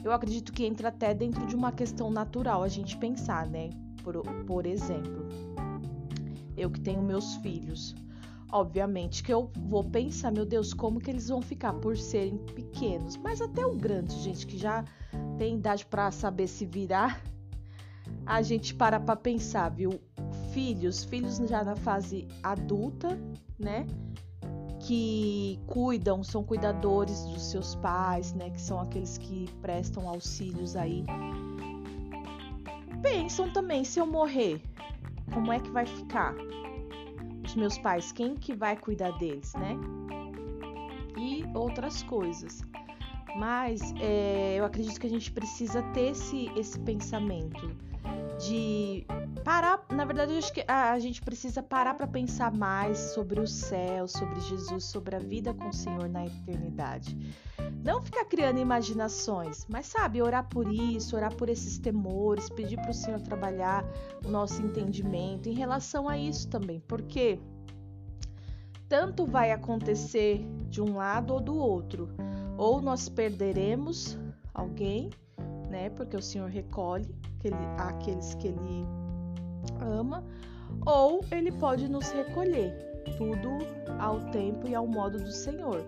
eu 0.04 0.12
acredito 0.12 0.52
que 0.52 0.66
entra 0.66 0.90
até 0.90 1.14
dentro 1.14 1.46
de 1.46 1.56
uma 1.56 1.72
questão 1.72 2.10
natural 2.10 2.64
a 2.64 2.68
gente 2.68 2.98
pensar, 2.98 3.46
né? 3.46 3.70
Por, 4.04 4.24
por 4.48 4.66
exemplo, 4.66 5.28
eu 6.62 6.70
que 6.70 6.80
tenho 6.80 7.02
meus 7.02 7.36
filhos, 7.38 7.96
obviamente 8.52 9.24
que 9.24 9.34
eu 9.34 9.52
vou 9.68 9.84
pensar, 9.84 10.32
meu 10.32 10.46
Deus, 10.46 10.74
como 10.74 11.00
que 11.00 11.10
eles 11.10 11.30
vão 11.30 11.42
ficar 11.42 11.74
por 11.74 11.98
serem 11.98 12.38
pequenos, 12.38 13.18
mas 13.18 13.42
até 13.42 13.66
o 13.66 13.76
grande, 13.76 14.14
gente, 14.20 14.46
que 14.46 14.58
já 14.58 14.84
tem 15.38 15.56
idade 15.56 15.86
para 15.86 16.12
saber 16.12 16.48
se 16.48 16.66
virar, 16.66 17.22
a 18.26 18.42
gente 18.42 18.76
para 18.76 19.00
para 19.00 19.16
pensar, 19.16 19.70
viu? 19.70 20.00
Filhos, 20.54 21.04
filhos 21.04 21.38
já 21.38 21.64
na 21.64 21.76
fase 21.76 22.28
adulta, 22.44 23.18
né? 23.58 23.86
que 24.84 25.60
cuidam, 25.68 26.24
são 26.24 26.44
cuidadores 26.44 27.24
dos 27.26 27.44
seus 27.52 27.76
pais, 27.76 28.34
né, 28.34 28.50
que 28.50 28.60
são 28.60 28.80
aqueles 28.80 29.18
que 29.18 29.48
prestam 29.62 30.10
auxílios 30.10 30.76
aí. 30.76 31.06
Pensam 33.02 33.52
também 33.52 33.84
se 33.84 34.00
eu 34.00 34.08
morrer, 34.08 34.62
como 35.34 35.52
é 35.52 35.60
que 35.60 35.70
vai 35.72 35.86
ficar? 35.86 36.36
Os 37.46 37.56
meus 37.56 37.78
pais, 37.78 38.12
quem 38.12 38.36
que 38.36 38.54
vai 38.54 38.78
cuidar 38.78 39.12
deles, 39.18 39.54
né? 39.56 39.76
E 41.18 41.46
outras 41.54 42.04
coisas. 42.04 42.62
Mas 43.36 43.94
é, 44.00 44.56
eu 44.58 44.66
acredito 44.66 45.00
que 45.00 45.08
a 45.08 45.10
gente 45.10 45.32
precisa 45.32 45.82
ter 45.94 46.12
esse, 46.12 46.52
esse 46.58 46.80
pensamento 46.80 47.76
de 48.40 49.06
parar, 49.42 49.86
na 49.90 50.06
verdade, 50.06 50.38
acho 50.38 50.54
que 50.54 50.64
a 50.68 50.98
gente 51.00 51.22
precisa 51.22 51.62
parar 51.62 51.96
para 51.96 52.08
pensar 52.08 52.52
mais 52.52 52.98
sobre 52.98 53.40
o 53.40 53.48
céu, 53.48 54.08
sobre 54.08 54.40
Jesus, 54.42 54.86
sobre 54.86 55.16
a 55.16 55.20
vida 55.20 55.54
com 55.54 55.70
o 55.70 55.74
Senhor 55.74 56.08
na 56.08 56.26
eternidade. 56.26 57.18
Não 57.84 58.02
ficar 58.02 58.26
criando 58.26 58.60
imaginações, 58.60 59.66
mas 59.68 59.88
sabe, 59.88 60.22
orar 60.22 60.48
por 60.48 60.72
isso, 60.72 61.16
orar 61.16 61.36
por 61.36 61.50
esses 61.50 61.78
temores, 61.80 62.50
pedir 62.50 62.78
para 62.78 62.92
o 62.92 62.94
Senhor 62.94 63.20
trabalhar 63.22 63.84
o 64.24 64.30
nosso 64.30 64.62
entendimento 64.62 65.50
em 65.50 65.54
relação 65.54 66.08
a 66.08 66.18
isso 66.18 66.48
também, 66.48 66.80
porque 66.88 67.40
tanto 68.88 69.26
vai 69.26 69.52
acontecer 69.52 70.46
de 70.70 70.82
um 70.82 70.98
lado 70.98 71.34
ou 71.34 71.40
do 71.40 71.56
outro, 71.56 72.10
ou 72.58 72.82
nós 72.82 73.10
perderemos 73.10 74.18
alguém, 74.54 75.10
né, 75.70 75.90
porque 75.90 76.16
o 76.16 76.22
Senhor 76.22 76.50
recolhe 76.50 77.16
aqueles 77.80 78.36
que 78.36 78.50
ele 78.50 79.01
ama, 79.80 80.24
ou 80.86 81.24
ele 81.32 81.52
pode 81.52 81.88
nos 81.88 82.10
recolher, 82.12 82.74
tudo 83.18 83.58
ao 84.00 84.20
tempo 84.32 84.68
e 84.68 84.76
ao 84.76 84.88
modo 84.88 85.18
do 85.18 85.32
Senhor. 85.32 85.86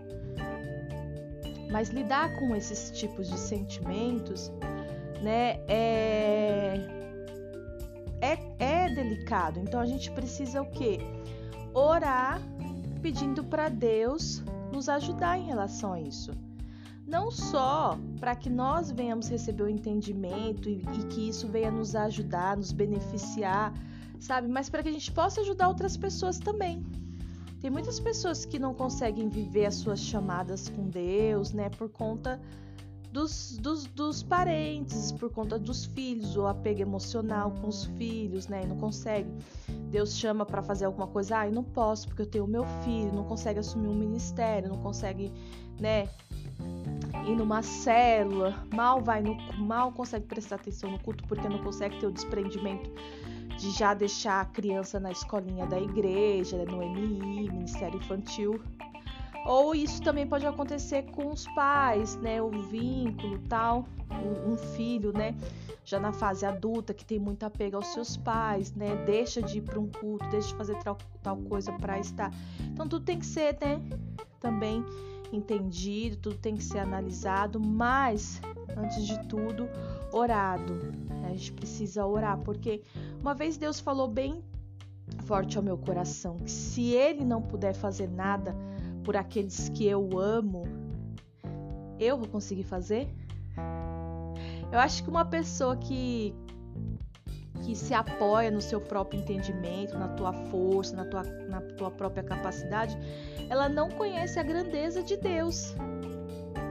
Mas 1.72 1.90
lidar 1.90 2.38
com 2.38 2.56
esses 2.56 2.92
tipos 2.92 3.30
de 3.30 3.38
sentimentos, 3.38 4.52
né, 5.22 5.60
é, 5.68 6.80
é, 8.22 8.38
é 8.60 8.90
delicado. 8.94 9.60
Então 9.60 9.80
a 9.80 9.86
gente 9.86 10.12
precisa 10.12 10.62
o 10.62 10.70
quê? 10.70 11.00
Orar 11.74 12.40
pedindo 13.02 13.44
para 13.44 13.70
Deus 13.70 14.44
nos 14.72 14.88
ajudar 14.88 15.38
em 15.38 15.46
relação 15.46 15.94
a 15.94 16.00
isso 16.00 16.32
não 17.06 17.30
só 17.30 17.98
para 18.20 18.36
que 18.36 18.50
nós 18.50 18.92
venhamos 18.92 19.28
receber 19.28 19.63
o 19.63 19.70
entendimento 19.70 20.70
e, 20.70 20.82
e, 20.94 21.06
que 21.10 21.30
isso 21.30 21.48
venha 21.48 21.70
nos 21.70 21.96
ajudar, 21.96 22.56
nos 22.58 22.72
beneficiar, 22.72 23.74
sabe? 24.20 24.48
Mas 24.48 24.70
para 24.70 24.82
que 24.82 24.89
a 24.89 24.92
gente 24.92 25.12
possa 25.12 25.42
ajudar 25.42 25.68
outras 25.68 25.98
pessoas 25.98 26.39
também. 26.39 26.84
Tem 27.62 27.70
muitas 27.70 28.00
pessoas 28.00 28.44
que 28.44 28.60
não 28.60 28.74
conseguem 28.74 29.30
viver 29.30 29.66
as 29.66 29.76
suas 29.76 30.00
chamadas 30.00 30.68
com 30.68 30.89
Deus, 30.89 31.54
né, 31.54 31.70
por 31.70 31.88
conta 31.88 32.39
dos, 33.10 33.58
dos, 33.58 33.86
dos 33.86 34.24
parentes, 34.24 35.12
por 35.12 35.30
conta 35.30 35.58
dos 35.60 35.86
filhos, 35.86 36.36
o 36.36 36.48
apego 36.48 36.82
emocional 36.82 37.52
com 37.62 37.68
os 37.68 37.86
filhos, 37.86 38.48
né, 38.48 38.63
e 38.63 38.68
não 38.68 38.76
consegue. 38.76 39.30
Deus 39.92 40.18
chama 40.18 40.46
para 40.46 40.62
fazer 40.62 40.86
alguma 40.86 41.08
coisa, 41.08 41.38
ah, 41.38 41.50
não 41.50 41.63
posso 41.63 42.08
porque 42.08 42.24
eu 42.24 42.26
tenho 42.26 42.48
meu 42.48 42.66
filho, 42.84 43.13
não 43.13 43.24
consegue 43.24 43.60
assumir 43.60 43.88
um 43.88 43.96
ministério, 43.96 44.68
não 44.68 44.80
consegue, 44.80 45.32
né, 45.80 46.10
ir 47.26 47.36
numa 47.36 47.62
célula, 47.62 48.56
mal 48.73 49.02
vai 49.02 49.21
no 49.21 49.36
mal 49.58 49.91
consegue 49.91 50.26
prestar 50.26 50.56
atenção 50.56 50.91
no 50.91 50.99
culto 50.99 51.23
porque 51.28 51.47
não 51.47 51.60
consegue 51.60 51.99
ter 51.99 52.08
o 52.08 52.12
desprendimento 52.12 52.91
de 53.58 53.71
já 53.71 53.93
deixar 53.93 54.41
a 54.41 54.45
criança 54.45 54.99
na 54.99 55.12
escolinha 55.12 55.65
da 55.65 55.80
igreja, 55.80 56.65
no 56.65 56.78
MI, 56.78 57.49
Ministério 57.49 57.97
Infantil. 57.97 58.60
Ou 59.45 59.76
isso 59.76 60.02
também 60.02 60.26
pode 60.26 60.45
acontecer 60.45 61.04
com 61.12 61.28
os 61.28 61.45
pais, 61.54 62.15
né? 62.17 62.41
O 62.41 62.49
vínculo, 62.49 63.39
tal, 63.49 63.86
um 64.45 64.56
filho, 64.58 65.12
né? 65.12 65.36
Já 65.84 65.99
na 65.99 66.13
fase 66.13 66.45
adulta 66.45 66.93
que 66.93 67.04
tem 67.04 67.19
muito 67.19 67.43
apego 67.43 67.76
aos 67.76 67.88
seus 67.88 68.15
pais, 68.15 68.73
né? 68.73 68.95
Deixa 69.06 69.41
de 69.41 69.58
ir 69.58 69.62
para 69.62 69.80
um 69.80 69.88
culto, 69.88 70.26
deixa 70.30 70.47
de 70.47 70.56
fazer 70.56 70.76
tal, 70.78 70.97
tal 71.21 71.38
coisa 71.38 71.73
para 71.73 71.99
estar. 71.99 72.32
Então 72.71 72.88
tudo 72.88 73.04
tem 73.04 73.19
que 73.19 73.26
ser, 73.26 73.58
né? 73.60 73.82
Também 74.39 74.84
entendido, 75.36 76.17
tudo 76.17 76.38
tem 76.38 76.56
que 76.56 76.63
ser 76.63 76.80
analisado, 76.80 77.60
mas 77.60 78.41
antes 78.78 79.06
de 79.06 79.28
tudo, 79.28 79.69
orado. 80.12 80.74
Né? 80.74 81.28
A 81.28 81.30
gente 81.30 81.54
precisa 81.54 82.06
orar, 82.06 82.38
porque 82.39 82.82
uma 83.19 83.34
vez 83.34 83.58
Deus 83.58 83.80
falou 83.80 84.08
bem 84.08 84.43
forte 85.26 85.58
ao 85.58 85.63
meu 85.63 85.78
coração 85.78 86.38
que 86.38 86.52
se 86.52 86.93
Ele 86.93 87.24
não 87.24 87.41
puder 87.41 87.74
fazer 87.74 88.10
nada 88.10 88.56
por 89.04 89.17
aqueles 89.17 89.69
que 89.69 89.86
eu 89.86 90.19
amo, 90.19 90.63
eu 92.00 92.17
vou 92.17 92.28
conseguir 92.28 92.63
fazer? 92.63 93.08
Eu 94.72 94.80
acho 94.80 95.04
que 95.04 95.10
uma 95.10 95.26
pessoa 95.26 95.78
que 95.78 96.34
que 97.63 97.76
se 97.76 97.93
apoia 97.93 98.52
no 98.52 98.62
seu 98.62 98.80
próprio 98.82 99.19
entendimento, 99.19 99.97
na 99.97 100.10
tua 100.10 100.34
força, 100.34 100.95
na 100.95 101.06
tua, 101.06 101.23
na 101.23 101.62
tua 101.62 101.89
própria 101.89 102.23
capacidade, 102.23 102.97
ela 103.49 103.69
não 103.69 103.89
conhece 103.89 104.39
a 104.39 104.43
grandeza 104.43 105.02
de 105.02 105.17
Deus. 105.17 105.73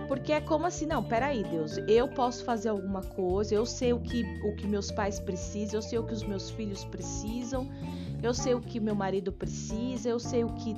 Porque 0.06 0.32
é 0.32 0.40
como 0.40 0.66
assim, 0.66 0.84
não, 0.84 1.02
peraí, 1.02 1.42
Deus, 1.42 1.78
eu 1.88 2.06
posso 2.06 2.44
fazer 2.44 2.68
alguma 2.68 3.00
coisa, 3.00 3.54
eu 3.54 3.64
sei 3.64 3.94
o 3.94 4.00
que, 4.00 4.22
o 4.44 4.54
que 4.54 4.66
meus 4.66 4.90
pais 4.90 5.18
precisam, 5.18 5.78
eu 5.78 5.82
sei 5.82 5.98
o 5.98 6.04
que 6.04 6.12
os 6.12 6.22
meus 6.22 6.50
filhos 6.50 6.84
precisam, 6.84 7.66
eu 8.22 8.34
sei 8.34 8.54
o 8.54 8.60
que 8.60 8.78
meu 8.78 8.94
marido 8.94 9.32
precisa, 9.32 10.10
eu 10.10 10.18
sei 10.18 10.44
o 10.44 10.52
que 10.54 10.76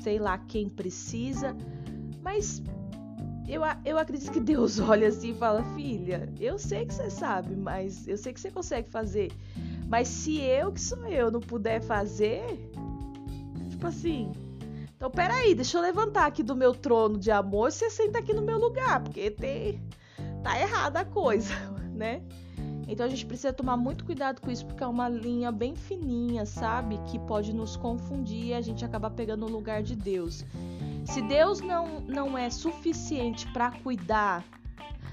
sei 0.00 0.18
lá 0.18 0.36
quem 0.36 0.68
precisa, 0.68 1.56
mas 2.22 2.62
eu, 3.48 3.62
eu 3.84 3.98
acredito 3.98 4.32
que 4.32 4.40
Deus 4.40 4.78
olha 4.80 5.08
assim 5.08 5.30
e 5.30 5.34
fala: 5.34 5.62
Filha, 5.74 6.28
eu 6.40 6.58
sei 6.58 6.86
que 6.86 6.94
você 6.94 7.10
sabe, 7.10 7.54
mas 7.54 8.06
eu 8.08 8.16
sei 8.16 8.32
que 8.32 8.40
você 8.40 8.50
consegue 8.50 8.88
fazer. 8.90 9.32
Mas 9.88 10.08
se 10.08 10.40
eu, 10.40 10.72
que 10.72 10.80
sou 10.80 11.06
eu, 11.06 11.30
não 11.30 11.40
puder 11.40 11.80
fazer, 11.82 12.42
tipo 13.70 13.86
assim. 13.86 14.32
Então, 14.96 15.10
peraí, 15.10 15.54
deixa 15.54 15.76
eu 15.76 15.82
levantar 15.82 16.26
aqui 16.26 16.42
do 16.42 16.56
meu 16.56 16.72
trono 16.72 17.18
de 17.18 17.30
amor 17.30 17.68
e 17.68 17.72
você 17.72 17.90
senta 17.90 18.20
aqui 18.20 18.32
no 18.32 18.40
meu 18.40 18.58
lugar, 18.58 19.02
porque 19.02 19.30
tem, 19.30 19.82
tá 20.42 20.58
errada 20.58 21.00
a 21.00 21.04
coisa, 21.04 21.52
né? 21.92 22.22
Então 22.86 23.06
a 23.06 23.08
gente 23.08 23.24
precisa 23.26 23.52
tomar 23.52 23.76
muito 23.76 24.04
cuidado 24.04 24.40
com 24.40 24.50
isso, 24.50 24.64
porque 24.66 24.82
é 24.82 24.86
uma 24.86 25.08
linha 25.08 25.50
bem 25.50 25.74
fininha, 25.74 26.44
sabe? 26.46 26.98
Que 27.06 27.18
pode 27.18 27.52
nos 27.52 27.76
confundir 27.76 28.46
e 28.46 28.54
a 28.54 28.60
gente 28.60 28.84
acaba 28.84 29.10
pegando 29.10 29.46
o 29.46 29.50
lugar 29.50 29.82
de 29.82 29.96
Deus. 29.96 30.44
Se 31.06 31.22
Deus 31.22 31.60
não, 31.60 32.00
não 32.00 32.36
é 32.36 32.50
suficiente 32.50 33.46
para 33.52 33.70
cuidar 33.70 34.44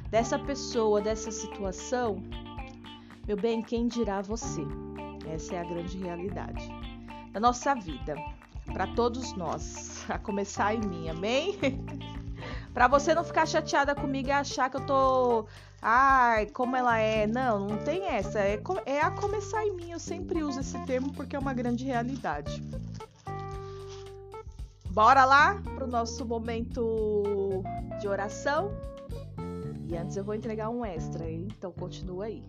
dessa 0.10 0.38
pessoa, 0.40 1.02
dessa 1.02 1.32
situação, 1.32 2.24
meu 3.28 3.38
bem, 3.38 3.62
quem 3.62 3.88
dirá 3.88 4.22
você? 4.22 4.62
Essa 5.30 5.56
é 5.56 5.60
a 5.60 5.64
grande 5.64 5.98
realidade 5.98 6.70
da 7.32 7.40
nossa 7.40 7.74
vida, 7.74 8.16
para 8.66 8.88
todos 8.88 9.34
nós, 9.34 10.06
a 10.10 10.18
começar 10.18 10.74
em 10.74 10.82
mim, 10.82 11.10
amém? 11.10 11.58
para 12.74 12.88
você 12.88 13.14
não 13.14 13.24
ficar 13.24 13.46
chateada 13.46 13.96
comigo 13.96 14.30
e 14.30 14.32
achar 14.32 14.70
que 14.70 14.78
eu 14.78 14.86
tô 14.86 15.46
ai, 15.82 16.46
como 16.48 16.76
ela 16.76 16.98
é. 16.98 17.26
Não, 17.26 17.68
não 17.68 17.78
tem 17.78 18.06
essa. 18.06 18.40
É, 18.40 18.62
é 18.86 19.02
a 19.02 19.12
começar 19.12 19.66
em 19.66 19.76
mim. 19.76 19.92
Eu 19.92 20.00
sempre 20.00 20.44
uso 20.44 20.60
esse 20.60 20.78
termo 20.86 21.12
porque 21.14 21.36
é 21.36 21.40
uma 21.40 21.54
grande 21.54 21.86
realidade. 21.86 22.62
Bora 24.94 25.24
lá 25.24 25.62
pro 25.76 25.88
nosso 25.88 26.26
momento 26.26 27.64
de 28.02 28.10
oração. 28.10 28.72
E 29.88 29.96
antes 29.96 30.18
eu 30.18 30.24
vou 30.24 30.36
entregar 30.36 30.70
um 30.70 30.84
extra, 30.84 31.32
então 31.32 31.72
continua 31.72 32.26
aí. 32.26 32.44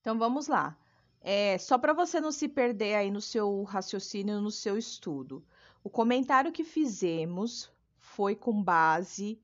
Então 0.00 0.16
vamos 0.16 0.46
lá. 0.46 0.78
É, 1.20 1.58
só 1.58 1.76
para 1.76 1.92
você 1.92 2.20
não 2.20 2.30
se 2.30 2.48
perder 2.48 2.94
aí 2.94 3.10
no 3.10 3.20
seu 3.20 3.64
raciocínio, 3.64 4.40
no 4.40 4.52
seu 4.52 4.78
estudo. 4.78 5.44
O 5.82 5.90
comentário 5.90 6.52
que 6.52 6.62
fizemos 6.62 7.72
foi 7.98 8.36
com 8.36 8.62
base 8.62 9.42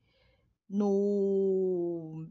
no 0.69 2.25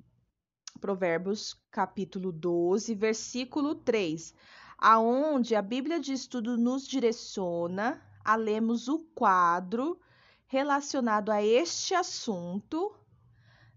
Provérbios 0.81 1.61
capítulo 1.71 2.33
12, 2.33 2.95
versículo 2.95 3.75
3, 3.75 4.35
aonde 4.81 5.55
a 5.55 5.61
Bíblia 5.61 6.01
de 6.01 6.15
Estudo 6.15 6.57
nos 6.57 6.89
direciona 6.89 8.03
a 8.25 8.35
lermos 8.35 8.89
o 8.89 8.99
quadro 9.15 10.01
relacionado 10.47 11.31
a 11.31 11.43
este 11.43 11.95
assunto, 11.95 12.95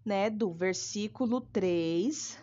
né, 0.05 0.29
do 0.29 0.53
versículo 0.53 1.41
3, 1.41 2.39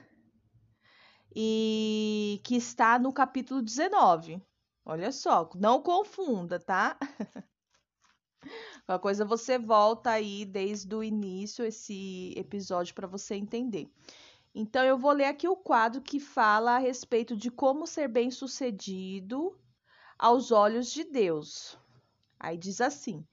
e 1.34 2.40
que 2.44 2.56
está 2.56 2.98
no 2.98 3.12
capítulo 3.12 3.62
19. 3.62 4.42
Olha 4.84 5.10
só, 5.10 5.48
não 5.54 5.80
confunda, 5.80 6.58
tá? 6.58 6.98
Qualquer 8.86 9.02
coisa 9.02 9.24
você 9.24 9.58
volta 9.58 10.10
aí 10.10 10.44
desde 10.44 10.94
o 10.94 11.02
início 11.02 11.64
esse 11.64 12.34
episódio 12.36 12.94
para 12.94 13.06
você 13.06 13.36
entender. 13.36 13.90
Então 14.54 14.84
eu 14.84 14.98
vou 14.98 15.12
ler 15.12 15.26
aqui 15.26 15.48
o 15.48 15.56
quadro 15.56 16.02
que 16.02 16.18
fala 16.18 16.76
a 16.76 16.78
respeito 16.78 17.36
de 17.36 17.50
como 17.50 17.86
ser 17.86 18.08
bem-sucedido 18.08 19.56
aos 20.18 20.50
olhos 20.50 20.90
de 20.90 21.04
Deus. 21.04 21.78
Aí 22.38 22.58
diz 22.58 22.80
assim: 22.80 23.24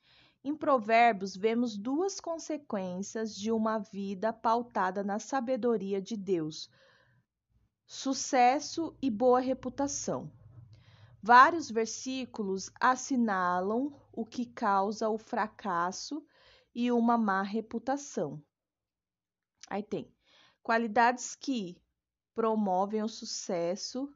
em 0.44 0.56
Provérbios 0.56 1.36
vemos 1.36 1.76
duas 1.76 2.20
consequências 2.20 3.36
de 3.36 3.52
uma 3.52 3.80
vida 3.80 4.32
pautada 4.32 5.04
na 5.04 5.18
sabedoria 5.18 6.02
de 6.02 6.16
Deus: 6.16 6.70
sucesso 7.86 8.96
e 9.02 9.10
boa 9.10 9.40
reputação. 9.40 10.32
Vários 11.22 11.70
versículos 11.70 12.72
assinalam 12.80 13.92
o 14.14 14.24
que 14.24 14.46
causa 14.46 15.10
o 15.10 15.18
fracasso 15.18 16.24
e 16.74 16.92
uma 16.92 17.18
má 17.18 17.42
reputação. 17.42 18.42
Aí 19.68 19.82
tem 19.82 20.10
qualidades 20.68 21.34
que 21.34 21.82
promovem 22.36 23.02
o 23.02 23.08
sucesso 23.08 24.14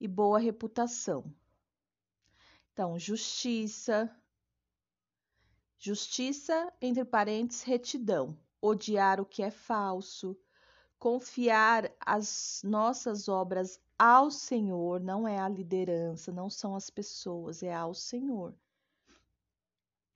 e 0.00 0.06
boa 0.06 0.38
reputação. 0.38 1.24
Então, 2.72 2.96
justiça, 2.96 4.08
justiça, 5.76 6.72
entre 6.80 7.04
parênteses, 7.04 7.64
retidão, 7.64 8.38
odiar 8.62 9.20
o 9.20 9.26
que 9.26 9.42
é 9.42 9.50
falso, 9.50 10.38
confiar 11.00 11.90
as 11.98 12.60
nossas 12.62 13.28
obras 13.28 13.80
ao 13.98 14.30
Senhor, 14.30 15.00
não 15.00 15.26
é 15.26 15.40
a 15.40 15.48
liderança, 15.48 16.30
não 16.30 16.48
são 16.48 16.76
as 16.76 16.88
pessoas, 16.88 17.60
é 17.60 17.74
ao 17.74 17.92
Senhor. 17.92 18.54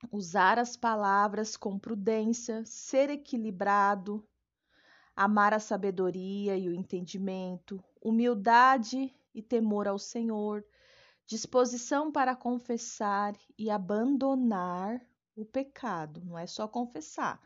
Usar 0.09 0.57
as 0.57 0.77
palavras 0.77 1.57
com 1.57 1.77
prudência, 1.77 2.63
ser 2.65 3.09
equilibrado, 3.09 4.25
amar 5.15 5.53
a 5.53 5.59
sabedoria 5.59 6.57
e 6.57 6.67
o 6.69 6.73
entendimento, 6.73 7.83
humildade 8.01 9.13
e 9.33 9.41
temor 9.41 9.87
ao 9.87 9.99
Senhor, 9.99 10.65
disposição 11.25 12.11
para 12.11 12.35
confessar 12.35 13.33
e 13.57 13.69
abandonar 13.69 15.01
o 15.35 15.45
pecado. 15.45 16.21
Não 16.25 16.37
é 16.37 16.45
só 16.45 16.67
confessar, 16.67 17.41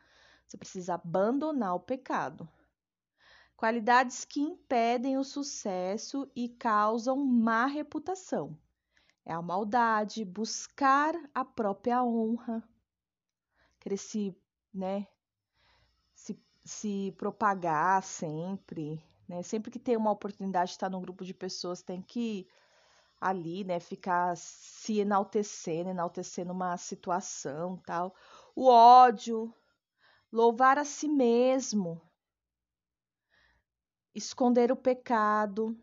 você 0.46 0.58
precisa 0.58 0.96
abandonar 0.96 1.76
o 1.76 1.80
pecado 1.80 2.50
qualidades 3.58 4.24
que 4.24 4.40
impedem 4.40 5.18
o 5.18 5.24
sucesso 5.24 6.30
e 6.36 6.48
causam 6.48 7.18
má 7.18 7.66
reputação. 7.66 8.56
É 9.26 9.34
a 9.34 9.42
maldade, 9.42 10.24
buscar 10.24 11.14
a 11.34 11.44
própria 11.44 12.04
honra, 12.04 12.64
se, 13.98 14.38
né, 14.74 15.08
se, 16.68 17.14
propagar 17.18 18.04
sempre, 18.04 19.02
né? 19.28 19.42
Sempre 19.42 19.72
que 19.72 19.80
tem 19.80 19.98
uma 19.98 20.12
oportunidade 20.12 20.70
de 20.70 20.76
estar 20.76 20.90
num 20.90 21.02
grupo 21.02 21.26
de 21.26 21.34
pessoas, 21.34 21.82
tem 21.82 22.02
que 22.02 22.48
ali, 23.20 23.64
né, 23.64 23.80
ficar 23.80 24.38
se 24.38 25.00
enaltecendo, 25.00 25.90
enaltecendo 25.90 26.54
uma 26.54 26.78
situação, 26.78 27.78
tal. 27.86 28.14
O 28.56 28.68
ódio, 28.68 29.54
louvar 30.32 30.78
a 30.78 30.86
si 30.86 31.08
mesmo, 31.08 32.00
esconder 34.14 34.72
o 34.72 34.76
pecado. 34.76 35.76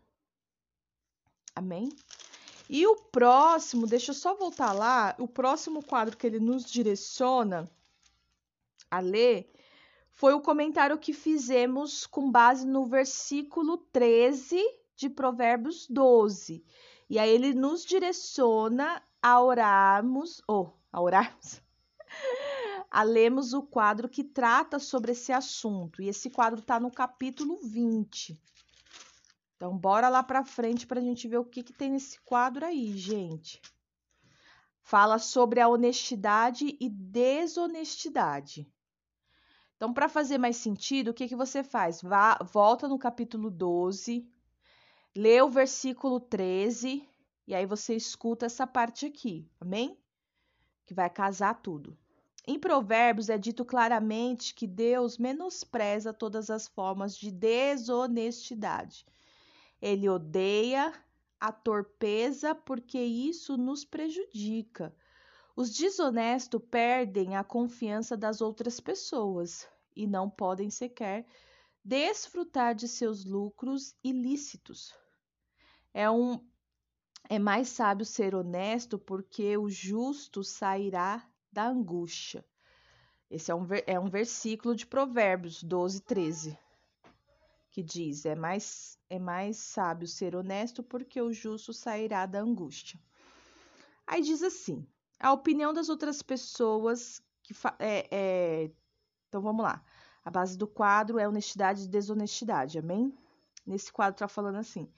Amém? 1.53 1.89
E 2.69 2.85
o 2.87 2.95
próximo, 2.95 3.85
deixa 3.85 4.11
eu 4.11 4.15
só 4.15 4.35
voltar 4.35 4.73
lá, 4.73 5.15
o 5.19 5.27
próximo 5.27 5.83
quadro 5.83 6.17
que 6.17 6.25
ele 6.25 6.39
nos 6.39 6.65
direciona 6.65 7.69
a 8.89 8.99
ler 8.99 9.54
foi 10.15 10.33
o 10.33 10.39
comentário 10.39 10.97
que 10.97 11.11
fizemos 11.11 12.07
com 12.07 12.31
base 12.31 12.65
no 12.65 12.85
versículo 12.85 13.77
13 13.77 14.57
de 14.95 15.09
Provérbios 15.09 15.87
12. 15.89 16.63
E 17.09 17.19
aí 17.19 17.29
ele 17.29 17.53
nos 17.53 17.83
direciona 17.83 19.03
a 19.21 19.41
orarmos, 19.41 20.41
ou 20.47 20.73
a 20.89 21.01
orarmos, 21.01 21.61
a 22.89 23.03
lermos 23.03 23.53
o 23.53 23.61
quadro 23.61 24.07
que 24.07 24.23
trata 24.23 24.79
sobre 24.79 25.11
esse 25.11 25.33
assunto. 25.33 26.01
E 26.01 26.07
esse 26.07 26.29
quadro 26.29 26.61
está 26.61 26.79
no 26.79 26.89
capítulo 26.89 27.57
20. 27.57 28.41
Então, 29.57 29.77
bora 29.77 30.07
lá 30.07 30.23
para 30.23 30.45
frente 30.45 30.87
para 30.87 31.01
a 31.01 31.03
gente 31.03 31.27
ver 31.27 31.39
o 31.39 31.45
que, 31.45 31.61
que 31.61 31.73
tem 31.73 31.91
nesse 31.91 32.21
quadro 32.21 32.65
aí, 32.65 32.97
gente. 32.97 33.61
Fala 34.81 35.19
sobre 35.19 35.59
a 35.59 35.67
honestidade 35.67 36.77
e 36.79 36.89
desonestidade. 36.89 38.65
Então, 39.75 39.93
para 39.93 40.07
fazer 40.07 40.37
mais 40.37 40.55
sentido, 40.57 41.09
o 41.09 41.13
que, 41.13 41.27
que 41.27 41.35
você 41.35 41.63
faz? 41.63 42.01
Vá, 42.01 42.37
volta 42.41 42.87
no 42.87 42.97
capítulo 42.97 43.49
12, 43.49 44.25
lê 45.15 45.41
o 45.41 45.49
versículo 45.49 46.19
13 46.19 47.07
e 47.47 47.53
aí 47.53 47.65
você 47.65 47.95
escuta 47.95 48.45
essa 48.45 48.65
parte 48.65 49.05
aqui, 49.05 49.47
amém? 49.59 49.97
Que 50.85 50.93
vai 50.93 51.09
casar 51.09 51.61
tudo. 51.61 51.97
Em 52.47 52.59
Provérbios 52.59 53.29
é 53.29 53.37
dito 53.37 53.65
claramente 53.65 54.53
que 54.53 54.67
Deus 54.67 55.17
menospreza 55.17 56.13
todas 56.13 56.49
as 56.49 56.67
formas 56.67 57.17
de 57.17 57.31
desonestidade. 57.31 59.05
Ele 59.81 60.07
odeia 60.07 60.93
a 61.39 61.51
torpeza 61.51 62.55
porque 62.55 62.99
isso 62.99 63.57
nos 63.57 63.83
prejudica. 63.83 64.95
Os 65.55 65.71
desonestos 65.71 66.61
perdem 66.69 67.37
a 67.37 67.43
confiança 67.43 68.17
das 68.17 68.41
outras 68.41 68.81
pessoas 68.81 69.67
e 69.95 70.05
não 70.05 70.29
podem 70.29 70.69
sequer 70.69 71.25
desfrutar 71.83 72.75
de 72.75 72.87
seus 72.87 73.23
lucros 73.23 73.95
ilícitos. 74.03 74.93
É 75.93 76.09
um 76.09 76.45
é 77.29 77.39
mais 77.39 77.69
sábio 77.69 78.05
ser 78.05 78.35
honesto 78.35 78.99
porque 78.99 79.57
o 79.57 79.69
justo 79.69 80.43
sairá 80.43 81.27
da 81.51 81.67
angústia. 81.67 82.45
Esse 83.29 83.49
é 83.49 83.55
um, 83.55 83.65
é 83.87 83.99
um 83.99 84.09
versículo 84.09 84.75
de 84.75 84.85
Provérbios 84.85 85.63
12, 85.63 86.01
13, 86.01 86.59
que 87.71 87.81
diz: 87.81 88.25
é 88.25 88.35
mais, 88.35 88.99
é 89.09 89.17
mais 89.17 89.57
sábio 89.57 90.07
ser 90.07 90.35
honesto 90.35 90.83
porque 90.83 91.19
o 91.21 91.33
justo 91.33 91.73
sairá 91.73 92.25
da 92.25 92.41
angústia. 92.41 92.99
Aí 94.05 94.21
diz 94.21 94.43
assim: 94.43 94.85
a 95.19 95.31
opinião 95.31 95.73
das 95.73 95.89
outras 95.89 96.21
pessoas 96.21 97.21
que 97.45 97.53
é, 97.79 98.07
é, 98.11 98.71
então 99.27 99.41
vamos 99.41 99.63
lá. 99.63 99.83
A 100.23 100.31
base 100.31 100.57
do 100.57 100.67
quadro 100.67 101.19
é 101.19 101.27
honestidade 101.27 101.83
e 101.83 101.87
desonestidade, 101.87 102.79
amém? 102.79 103.15
Nesse 103.65 103.91
quadro 103.93 104.15
está 104.15 104.27
falando 104.27 104.57
assim: 104.57 104.91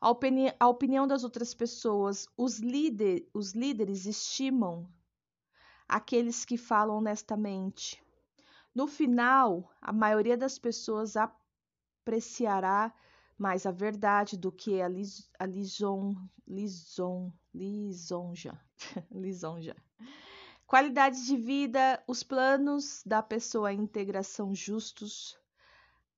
a, 0.00 0.10
opini 0.10 0.54
a, 0.60 0.68
opinião 0.68 1.06
das 1.06 1.24
outras 1.24 1.54
pessoas, 1.54 2.28
os, 2.36 2.58
líder, 2.58 3.26
os 3.32 3.52
líderes 3.52 4.04
estimam 4.04 4.86
aqueles 5.88 6.44
que 6.44 6.58
falam 6.58 6.98
honestamente. 6.98 8.02
No 8.74 8.86
final, 8.86 9.70
a 9.80 9.92
maioria 9.92 10.36
das 10.36 10.58
pessoas 10.58 11.14
apreciará 11.16 12.92
mais 13.36 13.66
a 13.66 13.70
verdade 13.70 14.36
do 14.36 14.52
que 14.52 14.80
a, 14.80 14.88
lis, 14.88 15.28
a 15.38 15.46
lison, 15.46 16.14
lison, 16.46 17.32
lisonja. 17.52 18.60
lisonja. 19.10 19.76
Qualidade 20.66 21.24
de 21.26 21.36
vida, 21.36 22.02
os 22.06 22.22
planos 22.22 23.02
da 23.04 23.22
pessoa 23.22 23.72
íntegra 23.72 24.22
são 24.22 24.54
justos. 24.54 25.38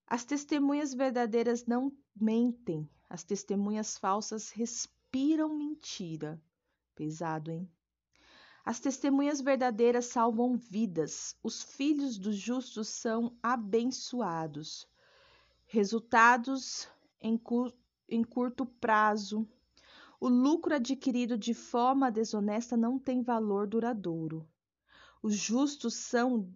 As 0.07 0.24
testemunhas 0.24 0.94
verdadeiras 0.94 1.66
não 1.66 1.92
mentem. 2.14 2.88
As 3.09 3.24
testemunhas 3.24 3.98
falsas 3.98 4.50
respiram 4.50 5.55
mentira. 5.55 6.40
Pesado, 6.94 7.50
hein? 7.50 7.70
As 8.64 8.81
testemunhas 8.81 9.40
verdadeiras 9.40 10.07
salvam 10.07 10.57
vidas. 10.57 11.37
Os 11.42 11.62
filhos 11.62 12.18
dos 12.18 12.37
justos 12.37 12.88
são 12.88 13.37
abençoados. 13.42 14.88
Resultados 15.66 16.88
em, 17.20 17.40
em 18.09 18.24
curto 18.24 18.66
prazo 18.66 19.48
o 20.18 20.29
lucro 20.29 20.74
adquirido 20.74 21.37
de 21.37 21.52
forma 21.52 22.11
desonesta 22.11 22.74
não 22.76 22.98
tem 22.98 23.22
valor 23.22 23.66
duradouro. 23.66 24.48
Os 25.22 25.35
justos 25.35 25.94
são 25.94 26.50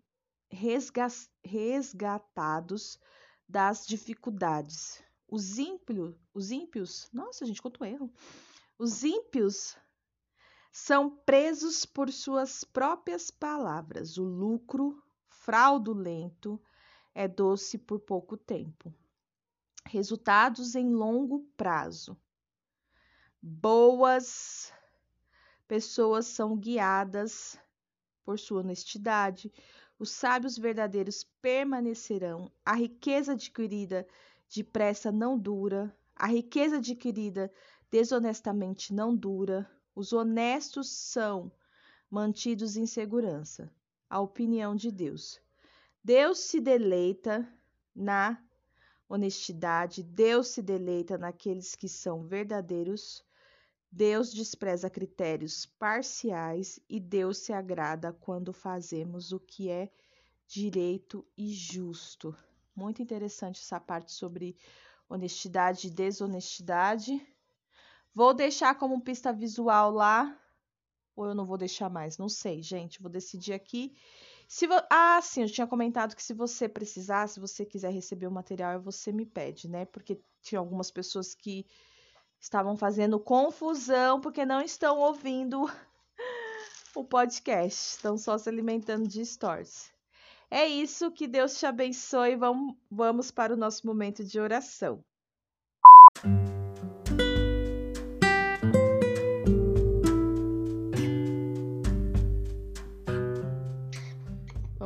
resgatados 1.45 2.99
das 3.47 3.87
dificuldades. 3.87 5.03
Os 5.29 5.59
ímpios, 5.59 6.15
os 6.33 6.51
ímpios, 6.51 7.09
nossa 7.13 7.45
gente, 7.45 7.61
quanto 7.61 7.85
erro. 7.85 8.11
Os 8.79 9.05
ímpios 9.05 9.77
são 10.73 11.11
presos 11.11 11.85
por 11.85 12.11
suas 12.11 12.65
próprias 12.65 13.31
palavras. 13.31 14.17
O 14.17 14.25
lucro 14.25 15.03
fraudulento 15.29 16.59
é 17.15 17.29
doce 17.29 17.77
por 17.77 18.01
pouco 18.01 18.39
tempo. 18.39 18.95
Resultados 19.87 20.75
em 20.75 20.93
longo 20.93 21.41
prazo. 21.57 22.17
Boas 23.43 24.73
pessoas 25.67 26.27
são 26.27 26.57
guiadas 26.57 27.59
por 28.25 28.39
sua 28.39 28.61
honestidade, 28.61 29.53
os 29.99 30.11
sábios 30.11 30.57
verdadeiros 30.57 31.25
permanecerão, 31.43 32.51
a 32.65 32.75
riqueza 32.75 33.33
adquirida 33.33 34.07
depressa 34.49 35.13
não 35.13 35.39
dura, 35.39 35.95
a 36.17 36.27
riqueza 36.27 36.77
adquirida 36.77 37.53
desonestamente 37.91 38.95
não 38.95 39.15
dura, 39.15 39.71
os 39.95 40.13
honestos 40.13 40.89
são 40.91 41.53
mantidos 42.11 42.77
em 42.77 42.87
segurança. 42.87 43.73
A 44.09 44.21
opinião 44.21 44.75
de 44.75 44.91
Deus. 44.91 45.41
Deus 46.03 46.41
se 46.41 46.61
deleita 46.61 47.49
na 47.95 48.43
honestidade, 49.11 50.03
Deus 50.03 50.49
se 50.49 50.63
deleita 50.63 51.19
naqueles 51.19 51.75
que 51.75 51.89
são 51.89 52.23
verdadeiros 52.23 53.23
Deus 53.93 54.33
despreza 54.33 54.89
critérios 54.89 55.67
parciais 55.67 56.79
e 56.89 57.01
Deus 57.01 57.39
se 57.39 57.53
agrada 57.53 58.13
quando 58.13 58.53
fazemos 58.53 59.33
o 59.33 59.41
que 59.41 59.69
é 59.69 59.91
direito 60.47 61.27
e 61.37 61.53
justo. 61.53 62.37
Muito 62.75 63.03
interessante 63.03 63.61
essa 63.61 63.81
parte 63.81 64.13
sobre 64.13 64.57
honestidade 65.09 65.89
e 65.89 65.91
desonestidade. 65.91 67.21
Vou 68.15 68.33
deixar 68.33 68.77
como 68.77 69.03
pista 69.03 69.33
visual 69.33 69.91
lá, 69.91 70.39
ou 71.17 71.27
eu 71.27 71.35
não 71.35 71.45
vou 71.45 71.59
deixar 71.59 71.91
mais, 71.91 72.17
não 72.17 72.29
sei, 72.29 72.63
gente, 72.63 73.03
vou 73.03 73.11
decidir 73.11 73.55
aqui. 73.55 73.97
Se 74.51 74.67
vo... 74.67 74.75
Ah, 74.91 75.21
sim, 75.23 75.43
eu 75.43 75.49
tinha 75.49 75.65
comentado 75.65 76.17
que 76.17 76.23
se 76.23 76.35
você 76.35 76.69
precisar, 76.69 77.29
se 77.29 77.39
você 77.39 77.65
quiser 77.65 77.93
receber 77.93 78.27
o 78.27 78.33
material, 78.33 78.81
você 78.81 79.13
me 79.13 79.25
pede, 79.25 79.69
né? 79.69 79.85
Porque 79.85 80.21
tinha 80.43 80.59
algumas 80.59 80.91
pessoas 80.91 81.37
que 81.37 81.65
estavam 82.41 82.77
fazendo 82.77 83.21
confusão 83.21 84.21
porque 84.21 84.45
não 84.45 84.61
estão 84.61 84.99
ouvindo 84.99 85.67
o 86.97 87.05
podcast, 87.05 87.95
estão 87.95 88.19
só 88.19 88.37
se 88.37 88.49
alimentando 88.49 89.07
de 89.07 89.25
stories. 89.25 89.93
É 90.51 90.67
isso, 90.67 91.13
que 91.13 91.29
Deus 91.29 91.57
te 91.57 91.65
abençoe. 91.65 92.35
Vamos, 92.35 92.75
vamos 92.91 93.31
para 93.31 93.55
o 93.55 93.57
nosso 93.57 93.87
momento 93.87 94.25
de 94.25 94.41
oração. 94.41 95.05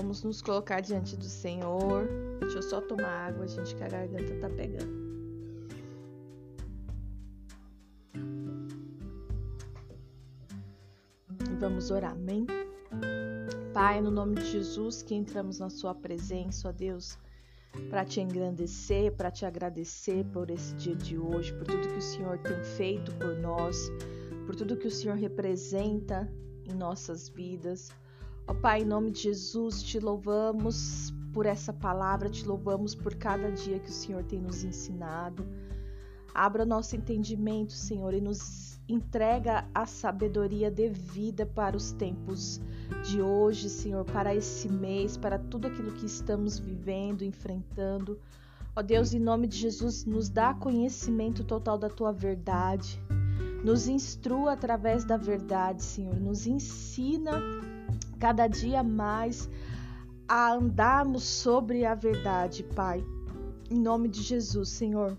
Vamos 0.05 0.23
nos 0.23 0.43
colocar 0.43 0.83
diante 0.83 1.17
do 1.17 1.25
Senhor. 1.25 2.07
Deixa 2.39 2.59
eu 2.59 2.63
só 2.63 2.79
tomar 2.79 3.29
água, 3.29 3.49
gente, 3.49 3.75
que 3.75 3.83
a 3.83 3.89
garganta 3.89 4.35
tá 4.39 4.51
pegando. 4.51 5.03
Vamos 11.59 11.91
orar, 11.91 12.13
amém? 12.13 12.47
Pai, 13.73 14.03
no 14.03 14.11
nome 14.11 14.35
de 14.35 14.45
Jesus, 14.45 15.03
que 15.03 15.15
entramos 15.15 15.59
na 15.59 15.71
Sua 15.71 15.95
presença, 15.95 16.69
ó 16.69 16.73
Deus, 16.73 17.17
para 17.89 18.05
te 18.05 18.21
engrandecer, 18.21 19.11
para 19.17 19.31
te 19.31 19.47
agradecer 19.47 20.23
por 20.27 20.51
esse 20.51 20.75
dia 20.75 20.95
de 20.95 21.17
hoje, 21.17 21.51
por 21.55 21.65
tudo 21.65 21.89
que 21.89 21.99
o 21.99 22.03
Senhor 22.03 22.39
tem 22.41 22.63
feito 22.77 23.11
por 23.15 23.39
nós, 23.39 23.91
por 24.45 24.55
tudo 24.55 24.77
que 24.77 24.87
o 24.87 24.91
Senhor 24.91 25.17
representa 25.17 26.31
em 26.67 26.75
nossas 26.75 27.27
vidas. 27.31 27.91
Ó 28.47 28.53
Pai, 28.53 28.83
em 28.83 28.85
nome 28.85 29.11
de 29.11 29.23
Jesus, 29.23 29.83
te 29.83 29.99
louvamos 29.99 31.13
por 31.33 31.47
essa 31.47 31.73
palavra, 31.73 32.29
te 32.29 32.47
louvamos 32.47 32.95
por 32.95 33.15
cada 33.15 33.51
dia 33.51 33.79
que 33.79 33.89
o 33.89 33.93
Senhor 33.93 34.23
tem 34.25 34.41
nos 34.41 34.63
ensinado. 34.63 35.47
Abra 36.35 36.67
nosso 36.67 36.95
entendimento, 36.95 37.73
Senhor, 37.73 38.13
e 38.13 38.21
nos 38.21 38.81
entrega 38.89 39.67
a 39.75 39.87
sabedoria 39.87 40.71
devida 40.71 41.47
para 41.47 41.77
os 41.77 41.93
tempos 41.93 42.61
de 43.03 43.23
hoje, 43.23 43.71
Senhor, 43.71 44.05
para 44.05 44.35
esse 44.35 44.69
mês, 44.69 45.17
para 45.17 45.39
tudo 45.39 45.69
aquilo 45.69 45.93
que 45.93 46.05
estamos 46.05 46.59
vivendo, 46.59 47.23
enfrentando. 47.23 48.19
Ó 48.77 48.83
Deus, 48.83 49.15
em 49.15 49.21
nome 49.21 49.47
de 49.47 49.57
Jesus, 49.57 50.05
nos 50.05 50.29
dá 50.29 50.53
conhecimento 50.53 51.45
total 51.45 51.79
da 51.79 51.89
tua 51.89 52.13
verdade. 52.13 53.01
Nos 53.65 53.89
instrua 53.89 54.53
através 54.53 55.05
da 55.05 55.17
verdade, 55.17 55.83
Senhor. 55.83 56.21
Nos 56.21 56.47
ensina 56.47 57.41
cada 58.15 58.47
dia 58.47 58.83
mais 58.83 59.49
a 60.29 60.53
andarmos 60.55 61.23
sobre 61.23 61.85
a 61.85 61.95
verdade, 61.95 62.63
Pai. 62.75 63.05
Em 63.71 63.79
nome 63.79 64.09
de 64.09 64.23
Jesus, 64.23 64.69
Senhor. 64.71 65.17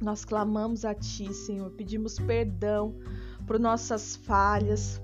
Nós 0.00 0.24
clamamos 0.24 0.84
a 0.84 0.94
Ti, 0.94 1.32
Senhor. 1.34 1.70
Pedimos 1.70 2.18
perdão 2.18 2.94
por 3.46 3.58
nossas 3.58 4.16
falhas. 4.16 5.00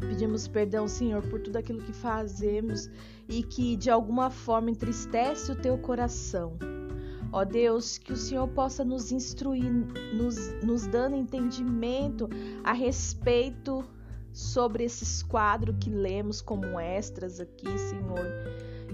Pedimos 0.00 0.48
perdão, 0.48 0.88
Senhor, 0.88 1.22
por 1.28 1.40
tudo 1.40 1.56
aquilo 1.56 1.82
que 1.82 1.92
fazemos 1.92 2.90
e 3.28 3.42
que 3.42 3.76
de 3.76 3.90
alguma 3.90 4.30
forma 4.30 4.70
entristece 4.70 5.52
o 5.52 5.56
teu 5.56 5.78
coração. 5.78 6.56
Ó 7.32 7.44
Deus, 7.44 7.98
que 7.98 8.12
o 8.12 8.16
Senhor 8.16 8.46
possa 8.48 8.84
nos 8.84 9.10
instruir, 9.10 9.72
nos, 10.14 10.36
nos 10.62 10.86
dando 10.86 11.16
entendimento 11.16 12.28
a 12.62 12.72
respeito 12.72 13.84
sobre 14.34 14.82
esses 14.82 15.22
quadros 15.22 15.76
que 15.78 15.88
lemos 15.88 16.42
como 16.42 16.78
extras 16.80 17.38
aqui, 17.38 17.78
Senhor. 17.78 18.26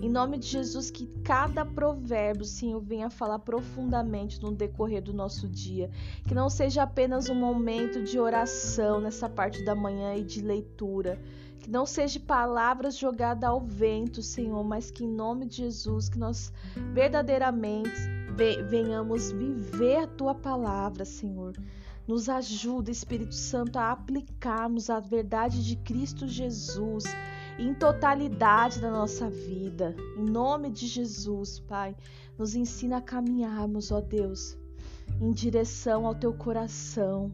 Em 0.03 0.09
nome 0.09 0.39
de 0.39 0.47
Jesus, 0.47 0.91
que 0.91 1.07
cada 1.25 1.65
provérbio, 1.65 2.45
Senhor, 2.45 2.81
venha 2.81 3.11
falar 3.11 3.39
profundamente 3.39 4.41
no 4.41 4.53
decorrer 4.53 5.03
do 5.03 5.15
nosso 5.15 5.49
dia. 5.49 5.91
Que 6.29 6.35
não 6.35 6.51
seja 6.51 6.83
apenas 6.83 7.29
um 7.29 7.35
momento 7.35 8.03
de 8.03 8.19
oração 8.19 9.01
nessa 9.01 9.29
parte 9.29 9.65
da 9.65 9.75
manhã 9.75 10.15
e 10.15 10.23
de 10.23 10.43
leitura. 10.43 11.19
Que 11.59 11.71
não 11.71 11.85
seja 11.85 12.21
palavras 12.21 12.97
jogadas 12.97 13.45
ao 13.45 13.61
vento, 13.61 14.23
Senhor, 14.23 14.63
mas 14.63 14.91
que 14.91 15.05
em 15.05 15.11
nome 15.11 15.47
de 15.47 15.57
Jesus, 15.57 16.09
que 16.09 16.19
nós 16.19 16.53
verdadeiramente 16.95 17.91
venhamos 18.69 19.33
viver 19.33 19.97
a 19.99 20.07
tua 20.07 20.35
palavra, 20.35 21.05
Senhor. 21.05 21.55
Nos 22.11 22.29
ajuda, 22.29 22.91
Espírito 22.91 23.37
Santo, 23.37 23.79
a 23.79 23.93
aplicarmos 23.93 24.91
a 24.91 24.99
verdade 24.99 25.65
de 25.65 25.77
Cristo 25.77 26.27
Jesus 26.27 27.05
em 27.57 27.73
totalidade 27.73 28.83
na 28.83 28.91
nossa 28.91 29.31
vida. 29.31 29.95
Em 30.19 30.25
nome 30.25 30.71
de 30.71 30.89
Jesus, 30.89 31.61
Pai, 31.61 31.95
nos 32.37 32.57
ensina 32.57 32.97
a 32.97 33.01
caminharmos, 33.01 33.93
ó 33.93 34.01
Deus, 34.01 34.59
em 35.21 35.31
direção 35.31 36.05
ao 36.05 36.17
teu 36.17 36.35
coração, 36.35 37.31